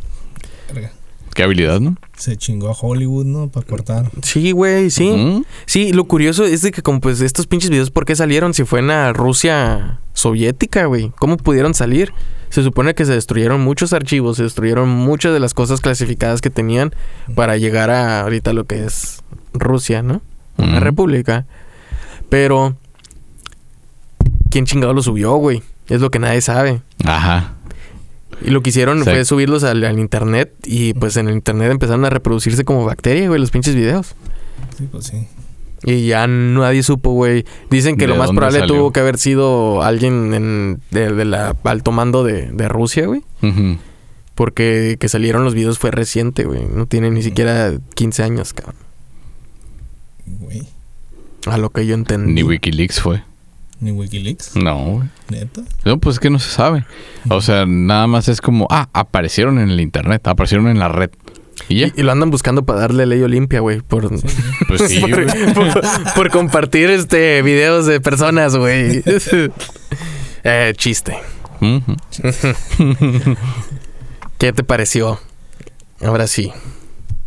[1.34, 1.96] Qué habilidad, ¿no?
[2.16, 3.48] Se chingó a Hollywood, ¿no?
[3.48, 4.10] Para cortar.
[4.22, 5.44] Sí, güey, sí.
[5.66, 8.62] Sí, lo curioso es de que como pues estos pinches videos, ¿por qué salieron si
[8.64, 11.10] fue en la Rusia soviética, güey?
[11.18, 12.12] ¿Cómo pudieron salir?
[12.50, 16.50] Se supone que se destruyeron muchos archivos, se destruyeron muchas de las cosas clasificadas que
[16.50, 16.94] tenían
[17.34, 20.22] para llegar a ahorita lo que es Rusia, ¿no?
[20.56, 21.46] Una república.
[22.28, 22.76] Pero,
[24.50, 25.64] ¿quién chingado lo subió, güey?
[25.88, 26.80] Es lo que nadie sabe.
[27.04, 27.54] Ajá.
[28.42, 29.10] Y lo que hicieron Sí.
[29.10, 33.28] fue subirlos al, al internet y pues en el internet empezaron a reproducirse como bacterias,
[33.28, 34.14] güey, los pinches videos.
[34.78, 35.26] Sí, pues sí.
[35.86, 37.44] Y ya nadie supo, güey.
[37.70, 38.74] Dicen que ¿De lo más probable salió?
[38.74, 43.22] tuvo que haber sido alguien en, de, de la alto mando de, de Rusia, güey.
[44.34, 46.62] Porque que salieron los videos fue reciente, güey.
[46.72, 48.76] No tiene ni siquiera 15 años, cabrón.
[50.26, 50.62] Güey.
[51.46, 52.32] A lo que yo entendí.
[52.32, 53.22] Ni Wikileaks fue.
[53.84, 54.56] Ni Wikileaks.
[54.56, 55.08] No, güey.
[55.28, 55.60] Neta.
[55.84, 56.86] No, pues es que no se sabe.
[57.28, 61.10] O sea, nada más es como, ah, aparecieron en el internet, aparecieron en la red.
[61.68, 61.86] Y ya.
[61.88, 63.80] Y, y lo andan buscando para darle ley Olimpia, güey.
[63.82, 64.26] Por, Sí.
[64.68, 65.52] Pues sí, por, güey.
[65.54, 69.02] por- por compartir este videos de personas, güey.
[70.44, 71.18] eh, chiste.
[74.38, 75.20] ¿Qué te pareció?
[76.00, 76.52] Ahora sí.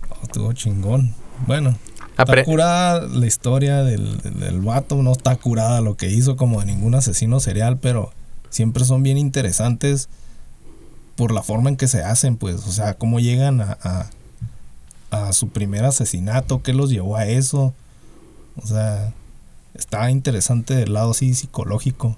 [0.10, 1.14] Oh, estuvo chingón.
[1.46, 1.78] Bueno.
[2.18, 6.60] Apre- Está curada la historia del, del, vato, no está curada lo que hizo como
[6.60, 8.12] de ningún asesino serial, pero
[8.50, 10.10] siempre son bien interesantes
[11.16, 14.10] por la forma en que se hacen, pues, o sea, cómo llegan a,
[15.12, 17.74] a, su primer asesinato, qué los llevó a eso,
[18.62, 19.14] o sea,
[19.74, 22.18] está interesante del lado así psicológico.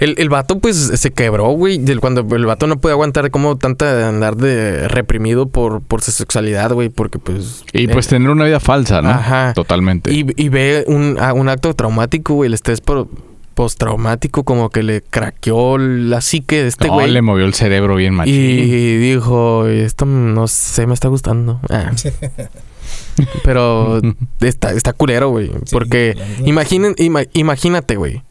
[0.00, 1.78] El, el vato, pues, se quebró, güey.
[2.00, 6.72] Cuando el vato no puede aguantar como tanta andar de reprimido por, por su sexualidad,
[6.72, 6.88] güey.
[6.88, 7.64] Porque, pues...
[7.72, 9.10] Y eh, pues tener una vida falsa, ¿no?
[9.10, 9.52] Ajá.
[9.54, 10.12] Totalmente.
[10.12, 12.48] y, y ve un, a- un acto traumático, güey.
[12.48, 13.08] El estrés por-
[13.54, 17.10] postraumático como que le craqueó la psique de este no, güey.
[17.10, 18.34] le movió el cerebro bien machín.
[18.34, 21.60] y dijo, esto no sé, me está gustando.
[21.68, 21.90] Ah.
[23.44, 24.00] Pero
[24.40, 25.48] está, está culero, güey.
[25.48, 28.22] Sí, porque imaginen, ima- imagínate, güey.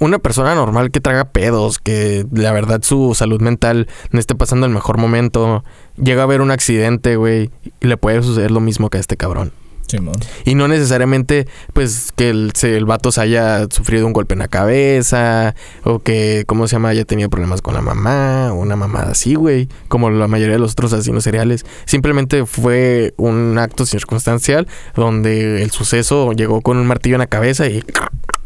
[0.00, 4.66] Una persona normal que traga pedos, que la verdad su salud mental no esté pasando
[4.66, 5.64] el mejor momento,
[5.96, 9.16] llega a haber un accidente, güey, y le puede suceder lo mismo que a este
[9.16, 9.52] cabrón.
[9.88, 10.20] Simón.
[10.44, 14.40] Y no necesariamente, pues, que el, se- el vato se haya sufrido un golpe en
[14.40, 18.76] la cabeza, o que, ¿cómo se llama?, haya tenido problemas con la mamá, o una
[18.76, 21.64] mamada así, güey, como la mayoría de los otros asesinos seriales.
[21.86, 27.66] Simplemente fue un acto circunstancial donde el suceso llegó con un martillo en la cabeza
[27.66, 27.82] y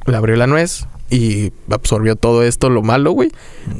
[0.06, 3.30] le abrió la nuez y absorbió todo esto, lo malo, güey,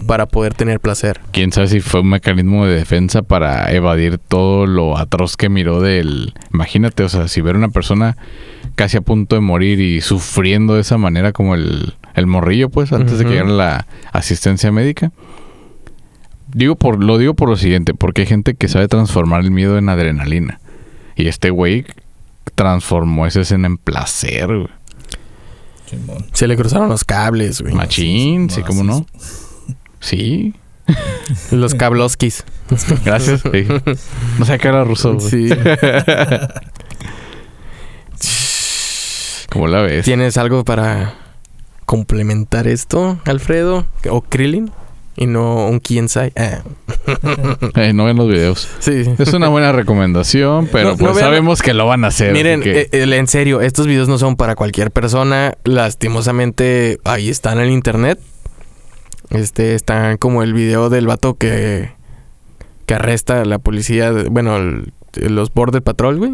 [0.07, 1.19] para poder tener placer.
[1.33, 5.81] Quién sabe si fue un mecanismo de defensa para evadir todo lo atroz que miró
[5.81, 6.35] del.
[6.53, 8.19] Imagínate, o sea, si ver a una persona
[8.75, 12.93] casi a punto de morir y sufriendo de esa manera como el, el morrillo, pues,
[12.93, 15.11] antes de que llegara la asistencia médica.
[16.53, 19.79] Digo por, lo digo por lo siguiente, porque hay gente que sabe transformar el miedo
[19.79, 20.61] en adrenalina.
[21.17, 21.87] Y este güey
[22.55, 24.82] transformó esa escena en placer, güey.
[25.93, 26.27] Simón.
[26.33, 27.75] Se le cruzaron los cables, güey.
[27.75, 29.07] Machín, sí, cómo no.
[30.01, 30.55] Sí,
[31.51, 32.45] Los cabloskis.
[33.05, 33.43] gracias.
[33.43, 33.67] sí.
[34.39, 35.31] No sé qué era ruso, güey.
[35.31, 35.49] Sí.
[39.51, 40.05] ¿Cómo la ves?
[40.05, 41.15] ¿Tienes algo para
[41.85, 43.87] complementar esto, Alfredo?
[44.09, 44.71] ¿O Krillin?
[45.15, 46.33] Y no un quién sabe.
[46.37, 46.61] Eh,
[47.95, 48.69] no ven los videos.
[48.79, 49.05] sí.
[49.19, 52.33] Es una buena recomendación, pero No, pues sabemos que lo van a hacer.
[52.33, 55.55] Miren, que- eh, en serio, estos videos no son para cualquier persona.
[55.65, 58.19] Lastimosamente, ahí están en internet.
[59.31, 61.91] Este, están como el video del vato que,
[62.87, 64.13] que arresta a la policía.
[64.31, 66.33] bueno, el este, los Border Patrol, güey.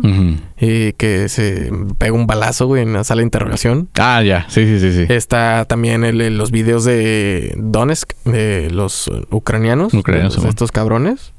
[0.60, 3.88] Y que se pega un balazo, güey, en la sala de interrogación.
[3.98, 4.46] Ah, ya.
[4.48, 5.12] Sí, sí, sí, sí.
[5.12, 9.92] Está también el- los videos de Donetsk, de los ucranianos.
[9.94, 11.32] Ucranianos, de estos cabrones.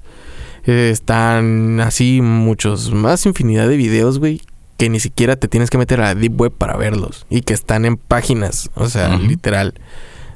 [0.66, 4.42] Eh, están así muchos, más infinidad de videos, güey,
[4.78, 7.26] que ni siquiera te tienes que meter a la Deep Web para verlos.
[7.30, 9.74] Y que están en páginas, o sea, literal.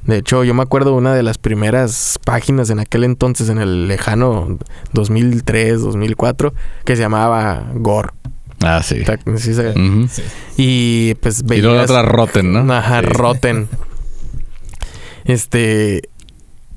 [0.06, 3.58] De hecho, yo me acuerdo de una de las primeras páginas en aquel entonces, en
[3.58, 4.58] el lejano
[4.92, 6.52] 2003, 2004,
[6.84, 8.10] que se llamaba Gore.
[8.62, 9.02] Ah, sí.
[9.36, 9.74] Se-.
[10.56, 12.72] Y pues Y luego la veías- otra Rotten, ¿no?
[12.72, 13.06] Ajá, Sí.
[13.06, 13.68] Rotten.
[15.24, 16.02] Este.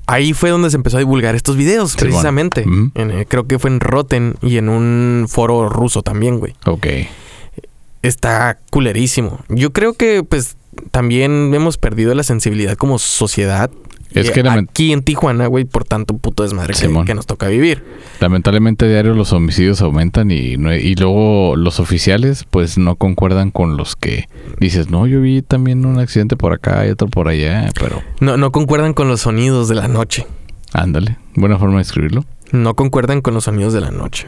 [0.06, 2.62] Ahí fue donde se empezó a divulgar estos videos, precisamente.
[2.62, 2.90] Ujú.
[2.94, 6.54] En, eh, creo que fue en Rotten y en un foro ruso también, güey.
[6.64, 6.86] Ok.
[8.00, 9.40] Está culerísimo.
[9.50, 10.56] Yo creo que, pues,
[10.90, 13.70] también hemos perdido la sensibilidad como sociedad.
[14.12, 16.72] Es eh, que aquí en Tijuana, güey, por tanto puto desmadre
[17.04, 17.84] que, nos toca vivir.
[18.20, 23.96] Lamentablemente diario los homicidios aumentan y, y luego los oficiales pues no concuerdan con los
[23.96, 24.26] que
[24.58, 28.38] dices, no, yo vi también un accidente por acá y otro por allá, pero No,
[28.38, 30.26] no concuerdan con los sonidos de la noche.
[30.72, 32.24] ándale, buena forma de escribirlo.
[32.50, 34.26] No concuerdan con los sonidos de la noche.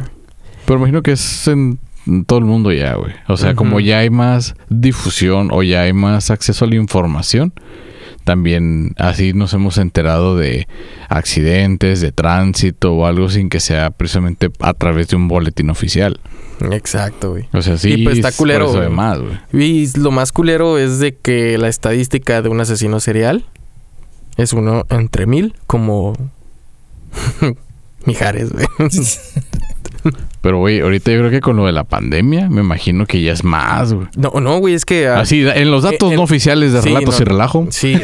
[0.66, 1.78] Pero imagino que es en
[2.26, 3.12] todo el mundo ya, güey.
[3.28, 7.52] O sea, como ya hay más difusión o ya hay más acceso a la información,
[8.24, 10.68] también así nos hemos enterado de
[11.08, 16.20] accidentes, de tránsito o algo sin que sea precisamente a través de un boletín oficial.
[16.70, 17.48] Exacto, güey.
[17.52, 18.90] O sea, sí, Y, pues, está es culero, por eso güey.
[18.90, 19.38] de más, güey.
[19.52, 23.46] Y lo más culero es de que la estadística de un asesino serial
[24.36, 26.14] es uno entre mil, como
[28.06, 28.66] Mijares, güey.
[30.40, 33.32] Pero, güey, ahorita yo creo que con lo de la pandemia, me imagino que ya
[33.32, 34.08] es más, güey.
[34.16, 35.06] No, no, güey, es que...
[35.06, 37.22] ah, Así, en los datos no oficiales de sí, relatos no.
[37.22, 37.66] y relajo.
[37.70, 38.00] Sí,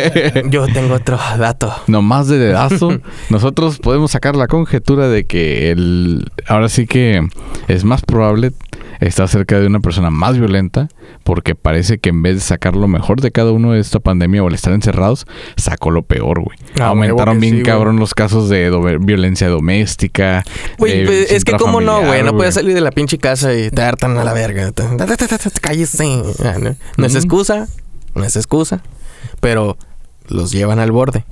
[0.50, 1.72] yo tengo otro dato.
[1.86, 7.26] Nomás de dedazo, nosotros podemos sacar la conjetura de que el ahora sí que
[7.68, 8.52] es más probable
[9.00, 10.88] estar cerca de una persona más violenta
[11.24, 14.42] porque parece que en vez de sacar lo mejor de cada uno de esta pandemia
[14.42, 15.26] o al estar encerrados,
[15.56, 16.58] sacó lo peor, güey.
[16.80, 17.66] Ah, Aumentaron bien sí, güey.
[17.72, 20.44] cabrón los casos de do- violencia doméstica.
[20.78, 23.54] Güey, de pues, es que cómo no, güey, no puedes salir de la pinche casa
[23.54, 24.72] y te hartan a la verga.
[25.60, 26.22] Cállese.
[26.44, 27.68] Ah, No, no es excusa,
[28.14, 28.82] no es excusa,
[29.40, 29.76] pero
[30.28, 31.24] los llevan al borde.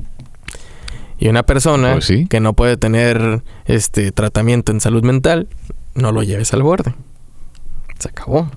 [1.19, 2.27] Y una persona Pues sí.
[2.29, 5.49] que no puede tener este tratamiento en salud mental,
[5.95, 6.95] no lo lleves al borde.
[7.99, 8.51] Se acabó.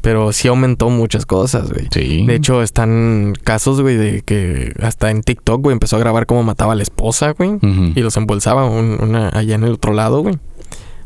[0.00, 1.88] Pero sí aumentó muchas cosas, güey.
[1.90, 2.26] Sí.
[2.26, 6.42] De hecho, están casos, güey, de que hasta en TikTok, güey, empezó a grabar cómo
[6.42, 7.58] mataba a la esposa, güey.
[7.94, 10.38] Y los embolsaba un- una allá en el otro lado, güey.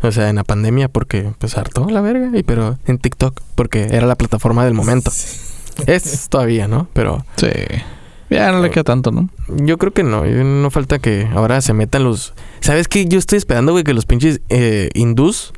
[0.03, 2.37] O sea, en la pandemia, porque pues hartó la verga.
[2.37, 5.13] Y pero en TikTok, porque era la plataforma del momento.
[5.87, 6.89] Es todavía, ¿no?
[6.93, 7.49] Pero Sí.
[8.31, 9.31] Ya no le queda tanto, ¿no?
[9.49, 10.25] yo creo que no.
[10.27, 12.35] No falta que ahora se metan los.
[12.61, 13.07] ¿Sabes qué?
[13.07, 15.53] Yo estoy esperando, güey, que los pinches eh, hindús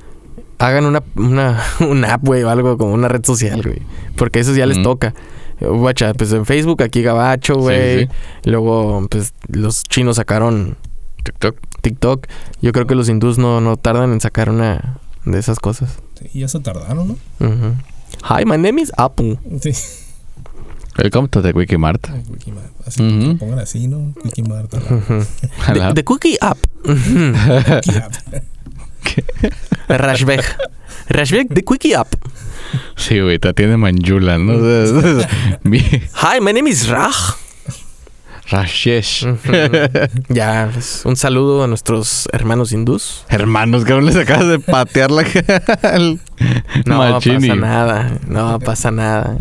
[0.61, 3.83] hagan una, una, una app, güey, o algo como una red social, güey.
[4.17, 4.85] Porque eso ya les Ujú.
[4.85, 5.15] toca.
[5.61, 8.07] Guacha, pues en Facebook aquí Gabacho, Sí, güey.
[8.07, 8.13] sí.
[8.45, 10.77] Luego, pues los chinos sacaron
[11.25, 11.57] TikTok.
[11.83, 12.27] TikTok.
[12.63, 15.99] Yo creo que los hindús no, no tardan en sacar una de esas cosas.
[16.19, 17.47] Sí, ya se tardaron, ¿no?
[17.47, 17.75] Ujú.
[18.29, 19.39] Hi, my name is Apu.
[19.61, 19.73] Sí.
[20.99, 22.07] Welcome to the Wiki Mart.
[22.11, 22.73] Ay, Wikimart.
[22.87, 23.19] Así Ujú.
[23.21, 24.13] que lo pongan así, ¿no?
[24.25, 24.73] Wikimart.
[24.75, 25.27] la- Ujú.
[25.67, 25.89] Ala.
[25.89, 26.59] The, the cookie app.
[26.85, 26.93] Ujú.
[26.95, 28.25] Wikimart.
[29.89, 30.45] Rashbek.
[31.09, 32.15] Rashbek, the quickie app.
[32.97, 34.53] Sí, güey, te atiende Manjula, ¿no?
[36.15, 37.15] Hi, my name is Raj.
[38.51, 39.27] Rashesh.
[40.29, 43.25] Ya, pues, un saludo a nuestros hermanos hindús.
[43.29, 45.25] Hermanos, cabrón, les acabas de patear la
[45.83, 46.19] al
[46.87, 47.49] No machini.
[47.49, 49.37] pasa nada, no pasa nada.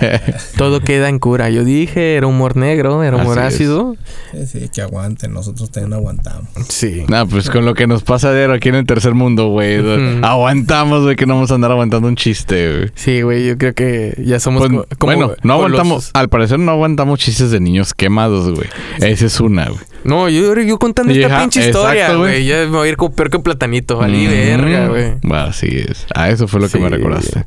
[0.56, 1.50] Todo queda en cura.
[1.50, 3.96] Yo dije, era humor negro, era humor Así ácido.
[4.32, 5.32] Sí, sí, que aguanten.
[5.32, 6.48] Nosotros también aguantamos.
[6.68, 7.04] Sí.
[7.08, 9.74] No, pues con lo que nos pasa de aquí en el tercer mundo, güey.
[10.22, 12.90] Aguantamos, güey, que no vamos a andar aguantando un chiste, güey.
[12.94, 16.58] Sí, güey, yo creo que ya somos Pues, co- como bueno, no aguantamos, al parecer
[16.58, 18.53] no aguantamos chistes de niños quemados, güey.
[19.00, 19.80] Esa es una, güey.
[20.04, 22.18] No, yo, yo contando Sí, esta ajá, pinche historia, güey.
[22.18, 22.46] güey.
[22.46, 23.96] Ya me voy a ir como peor que platanito.
[23.96, 25.12] Valí verga, Mm, güey.
[25.22, 26.06] Bueno, así es.
[26.14, 27.46] A eso fue lo que Sí, me recordaste.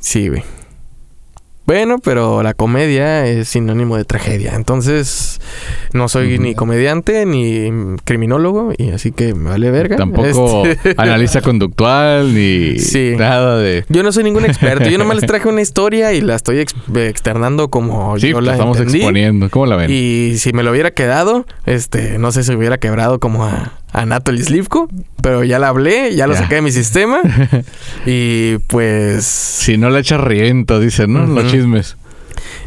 [0.00, 0.42] Sí, güey.
[1.68, 4.54] Bueno, pero la comedia es sinónimo de tragedia.
[4.54, 5.38] Entonces,
[5.92, 7.70] no soy ni comediante ni
[8.04, 8.72] criminólogo.
[8.78, 9.96] Y así que me vale verga.
[9.96, 13.12] Tampoco Este- analista conductual ni Sí.
[13.18, 13.84] nada de...
[13.90, 14.88] Yo no soy ningún experto.
[14.88, 18.46] Yo nomás les traje una historia y la estoy ex- externando como Sí, yo la
[18.46, 19.00] la estamos entendí.
[19.00, 19.50] exponiendo.
[19.50, 19.90] ¿Cómo la ven?
[19.90, 24.42] Y si me lo hubiera quedado, este, no sé si hubiera quebrado como a Anatoly
[24.42, 24.88] Slivko,
[25.22, 27.20] pero ya la hablé, ya lo saqué de mi sistema.
[28.06, 31.26] y pues Si no le echas riento, dicen, ¿no?
[31.26, 31.96] Los chismes.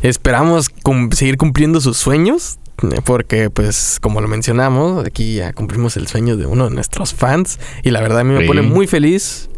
[0.01, 2.57] esperamos cum- seguir cumpliendo sus sueños
[3.05, 7.59] porque pues como lo mencionamos, aquí ya cumplimos el sueño de uno de nuestros fans
[7.84, 8.47] y la verdad a mí me Sí.
[8.47, 9.49] pone muy feliz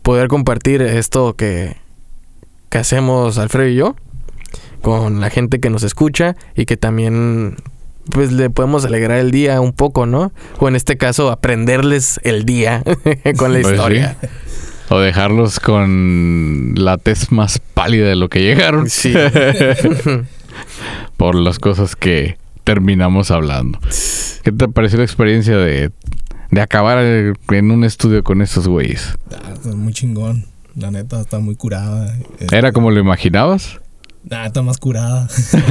[0.00, 1.76] poder compartir esto que,
[2.70, 3.96] que hacemos Alfredo y yo
[4.80, 7.56] con la gente que nos escucha y que también
[8.10, 10.32] pues le podemos alegrar el día un poco, ¿no?
[10.58, 12.82] O en este caso aprenderles el día
[13.36, 13.72] con la Pues sí.
[13.72, 14.16] historia.
[14.88, 18.88] O dejarlos con la tez más pálida de lo que llegaron.
[18.88, 19.12] Sí.
[21.16, 23.78] por las cosas que terminamos hablando.
[24.42, 25.90] ¿Qué te pareció la experiencia de,
[26.50, 29.16] de acabar en un estudio con estos güeyes?
[29.32, 30.44] Ah, está muy chingón.
[30.76, 32.14] La neta está muy curada.
[32.52, 33.80] ¿Era como lo imaginabas?
[34.30, 35.28] Ah, está más curada.
[35.28, 35.56] Sí.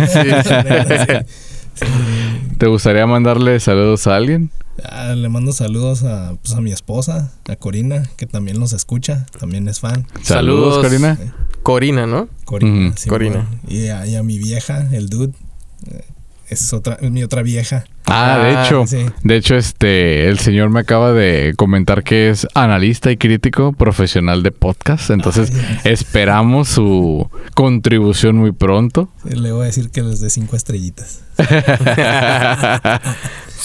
[2.57, 4.49] ¿Te gustaría mandarle saludos a alguien?
[4.83, 9.25] Ah, le mando saludos a, pues, a mi esposa, a Corina, que también nos escucha,
[9.39, 10.05] también es fan.
[10.21, 10.85] Saludos, Saludos.
[10.85, 11.17] Corina.
[11.63, 12.27] Corina, ¿no?
[12.43, 12.93] Corina.
[12.97, 13.47] Sí, Corina.
[13.49, 13.59] bueno.
[13.67, 15.33] Y a, y a mi vieja, el dude.
[16.47, 17.85] Es otra, es mi otra vieja.
[18.07, 19.03] Ah, de Ah, hecho, sí.
[19.23, 24.43] de hecho, este, el señor me acaba de comentar que es analista y crítico profesional
[24.43, 25.09] de podcast.
[25.09, 25.79] Entonces, Ay.
[25.91, 29.09] esperamos su contribución muy pronto.
[29.23, 31.21] Le voy a decir que les dé cinco estrellitas.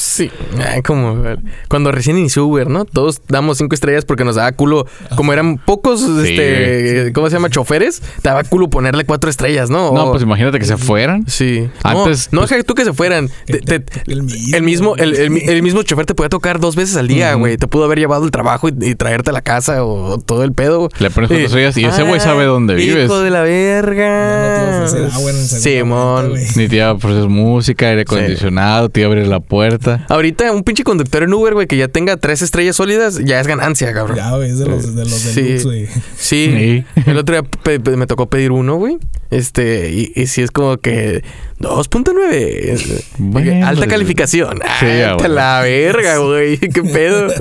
[0.01, 1.23] Sí, ah, como
[1.69, 2.87] cuando recién inició Uber, ¿no?
[2.87, 4.87] Todos damos cinco estrellas porque nos daba culo.
[5.15, 7.51] Como eran pocos, este, ¿cómo se llama?
[7.51, 9.93] Choferes, te daba culo ponerle cuatro estrellas, ¿no?
[9.93, 11.27] No, O- pues imagínate que se fueran.
[11.29, 11.69] Sí.
[11.83, 13.29] Antes, no, no pues- deja tú que se fueran.
[13.47, 14.57] Te- te- El mismo.
[14.57, 17.35] el mismo, el, el mi- el mismo chofer te podía tocar dos veces al día,
[17.35, 17.59] güey.
[17.59, 20.53] Te pudo haber llevado el trabajo y, y traerte a la casa o todo el
[20.55, 20.89] pedo.
[20.99, 21.45] Le pones cuatro Sí.
[21.45, 23.05] estrellas y ese güey sabe dónde vives.
[23.05, 24.87] Hijo de la verga.
[24.87, 26.29] No te a el Simón.
[26.31, 26.53] momento.
[26.57, 26.97] Ni te iba a
[27.29, 29.90] música, aire acondicionado, te iba a abrir la puerta.
[30.09, 33.47] Ahorita un pinche conductor en Uber, güey, que ya tenga tres estrellas sólidas, ya es
[33.47, 34.17] ganancia, cabrón.
[34.17, 35.43] Ya, güey, es de los, de los Sí.
[35.43, 35.87] deluxe, güey.
[35.87, 35.95] Sí.
[36.17, 36.85] Sí.
[37.07, 38.99] El otro día me tocó pedir uno, güey.
[39.31, 41.23] Este, y, y sí es como que
[41.61, 43.05] 2.9.
[43.19, 44.59] Bueno, Alta calificación.
[44.81, 45.35] sí, Ay, ah, bueno.
[45.35, 46.59] la verga, güey.
[46.59, 47.33] Qué pedo.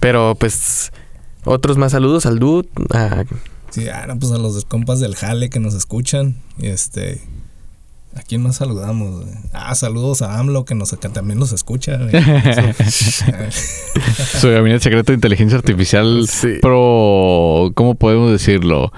[0.00, 0.92] Pero pues,
[1.44, 2.68] otros más saludos al dude.
[3.70, 6.36] Sí, ah, no, pues a los compas del Jale que nos escuchan.
[6.58, 7.20] Y este.
[8.16, 9.22] ¿A quién más saludamos?
[9.22, 9.34] güey?
[9.52, 11.98] Ah, saludos a AMLO que, nos, que también nos escucha.
[14.40, 16.58] Su gabinete secreto de inteligencia artificial Sí.
[16.62, 17.70] pro...
[17.74, 18.92] ¿Cómo podemos decirlo?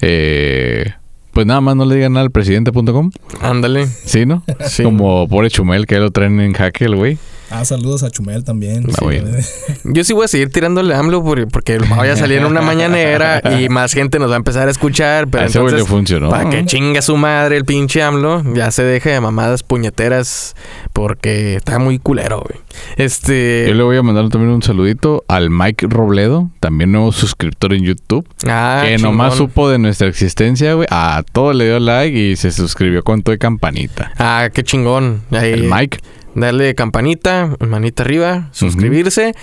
[0.00, 0.92] Eh,
[1.32, 3.10] pues nada más no le digan nada al presidente.com.
[3.40, 3.86] ándale.
[3.86, 4.42] ¿Sí, no?
[4.66, 4.82] Sí.
[4.82, 7.18] Como pobre Chumel, que lo traen en jaque el güey.
[7.54, 8.84] Ah, saludos a Chumel también.
[8.90, 9.78] Ah, Sí.
[9.84, 12.60] Yo sí voy a seguir tirándole a AMLO por- porque vaya a salir en una
[12.62, 15.28] mañanera y más gente nos va a empezar a escuchar.
[15.28, 16.30] Pero a ese güey le entonces, funcionó.
[16.30, 20.56] Para que chinga su madre el pinche AMLO, ya se deje de mamadas puñeteras
[20.92, 22.60] porque está muy culero, güey.
[22.96, 23.66] Este.
[23.68, 27.84] Yo le voy a mandar también un saludito al Mike Robledo, también nuevo suscriptor en
[27.84, 29.12] YouTube, ah, que chingón.
[29.12, 30.88] nomás supo de nuestra existencia, güey.
[30.90, 34.10] A todo le dio like y se suscribió con todo de campanita.
[34.18, 35.22] Ah, qué chingón.
[35.30, 35.98] Ahí, El Mike.
[36.34, 39.34] Darle campanita, manita arriba, suscribirse.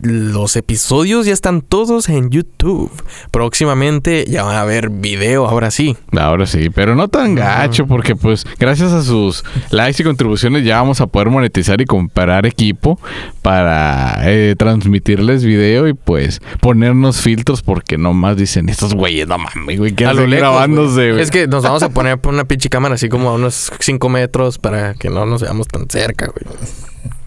[0.00, 2.90] Los episodios ya están todos en YouTube.
[3.30, 5.96] Próximamente ya van a ver video, ahora sí.
[6.12, 10.76] Ahora sí, pero no tan gacho porque pues gracias a sus likes y contribuciones ya
[10.76, 12.98] vamos a poder monetizar y comprar equipo
[13.42, 19.78] para eh, transmitirles video y pues ponernos filtros porque nomás dicen estos güeyes, no mames,
[19.78, 21.22] güey, que grabándose, güey.
[21.22, 24.08] Es que nos vamos a poner por una pinche cámara así como a unos 5
[24.08, 26.56] metros para que no nos veamos tan cerca, güey.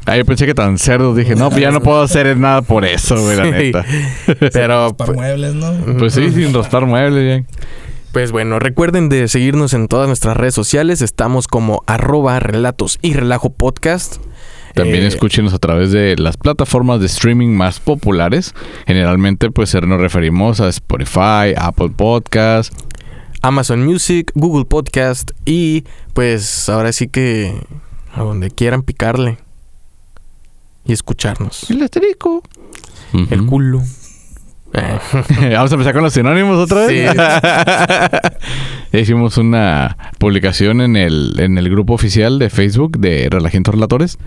[0.06, 2.86] Ah, yo pensé que tan cerdos dije, no, pues ya no puedo hacer nada por
[2.86, 3.86] eso, güey, la neta.
[4.54, 5.74] Pero Para muebles, ¿no?
[5.98, 7.60] Pues sí, sin raspar muebles, ya.
[8.14, 11.02] Pues bueno, recuerden de seguirnos en todas nuestras redes sociales.
[11.02, 14.18] Estamos como arroba relatos y relajo podcast.
[14.74, 18.56] También Eh, escúchenos a través de las plataformas de streaming más populares.
[18.86, 22.74] Generalmente, pues nos referimos a Spotify, Apple Podcast,
[23.42, 25.84] Amazon Music, Google Podcast y
[26.14, 27.54] pues ahora sí que
[28.18, 29.38] a donde quieran picarle
[30.86, 31.70] y escucharnos.
[31.70, 32.42] El asterisco.
[33.14, 33.50] El Ujú.
[33.50, 33.84] culo.
[34.74, 35.00] Eh,
[35.54, 37.16] Vamos a empezar con los sinónimos otra vez.
[38.94, 44.18] Hicimos una publicación en el, en el grupo oficial de Facebook de Relajientos Relatores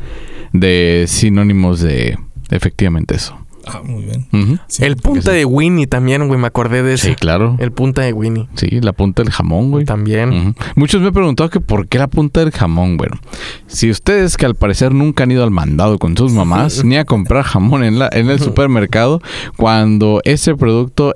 [0.53, 2.19] de sinónimos de
[2.51, 3.39] efectivamente eso.
[3.67, 4.27] Ah, muy bien.
[4.67, 7.09] Sí, el punta de Winnie también, güey, me acordé de ese.
[7.11, 7.57] Sí, claro.
[7.59, 9.85] El punta de Winnie Sí, la punta del jamón, güey.
[9.85, 10.55] también.
[10.77, 12.97] Muchos me han preguntado que por qué la punta del jamón.
[12.97, 13.19] Bueno,
[13.67, 17.05] si ustedes que al parecer nunca han ido al mandado con sus mamás ni a
[17.05, 19.21] comprar jamón en, la, en el supermercado,
[19.57, 21.15] cuando ese producto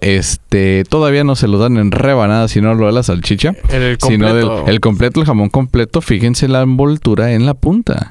[0.55, 4.27] este todavía no se lo dan en rebanadas, sino lo de la salchicha, El sino
[4.29, 4.65] completo.
[4.65, 8.11] del, el completo, el jamón completo, fíjense la envoltura en la punta.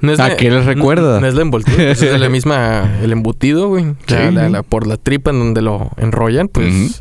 [0.00, 1.14] No es ¿A la- qué les recuerda?
[1.16, 3.84] No, no es la envoltura, es de la misma, el embutido, güey.
[4.06, 4.34] La- Sí.
[4.34, 7.00] la- la- por la tripa en donde lo enrollan, pues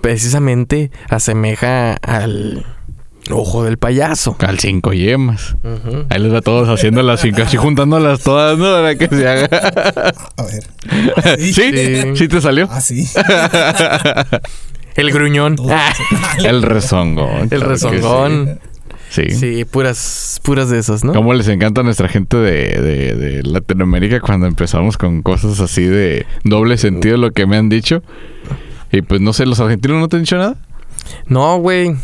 [0.00, 2.64] precisamente asemeja al,
[3.32, 4.36] Ojo del payaso.
[4.40, 5.56] Al cinco yemas.
[6.08, 8.64] Ahí les va todos haciendo las cinco, así juntándolas todas, ¿no?
[8.72, 9.48] Para que se haga.
[10.36, 11.38] A ver.
[11.38, 11.52] ¿Sí?
[11.52, 11.72] Sí.
[11.72, 12.02] Sí.
[12.16, 12.68] ¿Sí te salió?
[12.70, 13.06] Ah, sí.
[14.96, 15.56] El gruñón.
[16.44, 17.48] El rezongón.
[17.50, 18.58] el rezongón.
[19.08, 19.22] Sí.
[19.30, 19.36] sí.
[19.56, 21.12] Sí, puras, puras de esas, ¿no?
[21.12, 25.82] ¿Cómo les encanta a nuestra gente de, de- de Latinoamérica cuando empezamos con cosas así
[25.84, 28.02] de doble sentido, lo que me han dicho?
[28.92, 30.56] Y pues no sé, ¿los argentinos no te han dicho nada?
[31.26, 31.96] No, güey.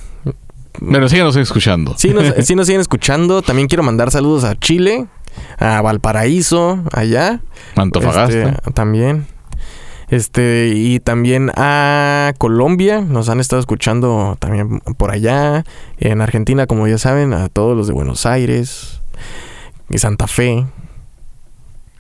[0.81, 1.95] Pero síganos escuchando.
[1.97, 3.43] Sí nos, sí nos siguen escuchando.
[3.43, 5.07] También quiero mandar saludos a Chile,
[5.59, 7.41] a Valparaíso, allá.
[7.75, 8.51] Antofagasta.
[8.51, 9.27] Este, también.
[10.09, 13.01] Este, y también a Colombia.
[13.01, 15.65] Nos han estado escuchando también por allá.
[15.99, 19.01] En Argentina, como ya saben, a todos los de Buenos Aires
[19.91, 20.67] y Santa Fe.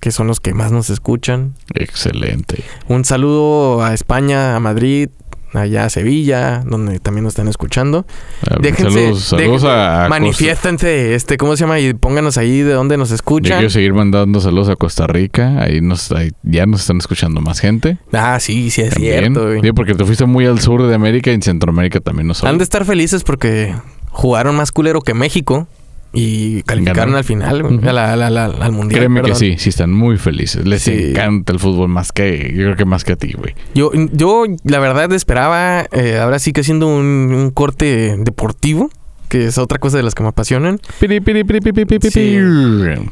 [0.00, 1.54] Que son los que más nos escuchan.
[1.74, 2.62] Excelente.
[2.86, 5.08] Un saludo a España, a Madrid,
[5.52, 8.06] allá a Sevilla, donde también nos están escuchando.
[8.48, 11.80] Ah, Déjense, saludos saludos déjense- a, manifiéstense, este, ¿cómo se llama?
[11.80, 13.58] Y pónganos ahí de dónde nos Costa- Yo escuchan.
[13.58, 15.60] quiero seguir mandando saludos a Costa Rica.
[15.62, 17.98] Ahí nos, ahí ya nos están escuchando más gente.
[18.12, 19.18] Ah, sí, sí es También.
[19.20, 19.44] cierto.
[19.46, 19.60] güey.
[19.62, 22.58] Sí, porque te fuiste muy al sur de América y en Centroamérica también nos Han
[22.58, 23.74] de estar felices porque
[24.10, 25.68] jugaron más culero que México
[26.12, 27.88] y calificaron al final, güey, Ujú.
[27.88, 29.00] a la- a la- a la- al mundial.
[29.00, 30.66] Créeme que sí, sí están muy felices.
[30.66, 31.10] Les Sí.
[31.10, 33.54] encanta el fútbol más que, yo creo que más que a ti, güey.
[33.74, 37.04] Yo, yo, la verdad, esperaba, eh, ahora sí que haciendo un,
[37.34, 38.90] un corte deportivo,
[39.28, 40.80] que es otra cosa de las que me apasionan.
[41.00, 42.10] Piri, piri, piri, piri, piri, piri.
[42.10, 42.36] Sí.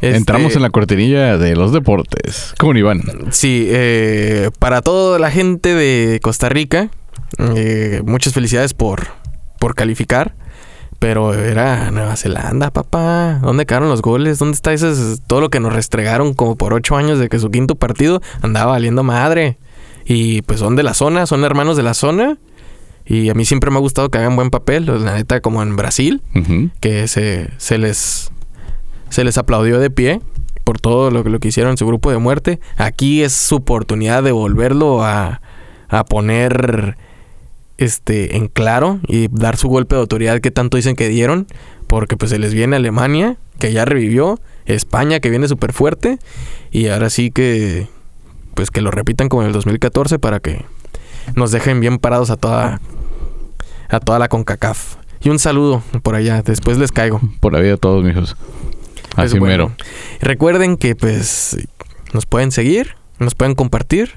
[0.01, 2.55] Este- Entramos en la cortinilla de los deportes.
[2.59, 3.03] ¿Cómo Iván?
[3.31, 6.89] Sí, eh, para toda la gente de Costa Rica,
[7.57, 9.09] eh, muchas felicidades por,
[9.59, 10.35] por calificar.
[10.99, 13.39] Pero era Nueva Zelanda, papá.
[13.43, 14.39] ¿Dónde quedaron los goles?
[14.39, 14.93] ¿Dónde está ese,
[15.27, 18.73] todo lo que nos restregaron como por ocho años de que su quinto partido andaba
[18.73, 19.59] valiendo madre?
[20.07, 22.39] Y pues son de la zona, son hermanos de la zona.
[23.07, 24.87] Y a mí siempre me ha gustado que hagan buen papel.
[24.87, 26.23] La neta, como en Brasil,
[26.81, 28.31] que se, se les
[29.11, 30.21] se les aplaudió de pie
[30.65, 32.61] por todo lo, que- lo que hicieron en su grupo de muerte.
[32.79, 35.41] Aquí es su oportunidad de volverlo a,
[35.89, 36.97] a poner
[37.79, 41.47] este en claro y dar su golpe de autoridad que tanto dicen que dieron.
[41.87, 46.19] Porque pues se les viene Alemania, que ya revivió, España, que viene súper fuerte.
[46.71, 47.89] Y ahora sí que
[48.55, 50.65] pues que lo repitan como en el 2014 para que
[51.35, 52.81] nos dejen bien parados a toda
[53.89, 54.97] a toda la CONCACAF.
[55.21, 57.21] Y un saludo por allá, después les caigo.
[57.41, 58.37] Por la vida de todos, mijos.
[59.15, 59.77] Pues Así bueno, mero.
[60.21, 61.57] Recuerden que pues
[62.13, 64.13] nos pueden seguir, nos pueden compartir.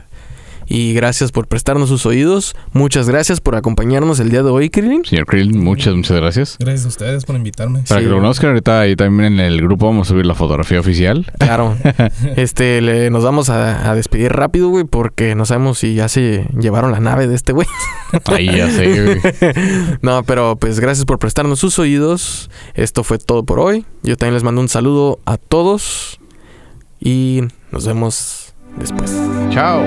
[0.70, 2.54] Y gracias por prestarnos sus oídos.
[2.74, 5.06] Muchas gracias por acompañarnos el día de hoy, Krillin.
[5.06, 6.58] Señor Krill, muchas, muchas gracias.
[6.60, 7.84] Gracias a ustedes por invitarme.
[7.88, 8.06] Para Sí.
[8.06, 11.26] que lo conozcan ahorita ahí también en el grupo vamos a subir la fotografía oficial.
[11.40, 11.78] Claro.
[12.36, 16.46] este, le- nos vamos a, a despedir rápido, güey, porque no sabemos si ya se
[16.60, 17.68] llevaron la nave de este güey.
[18.26, 19.20] Ahí ya sé, güey.
[20.02, 22.50] no, pero pues gracias por prestarnos sus oídos.
[22.74, 23.86] Esto fue todo por hoy.
[24.04, 26.20] Yo también les mando un saludo a todos.
[27.00, 27.42] Y
[27.72, 29.16] nos vemos después.
[29.52, 29.82] Chao.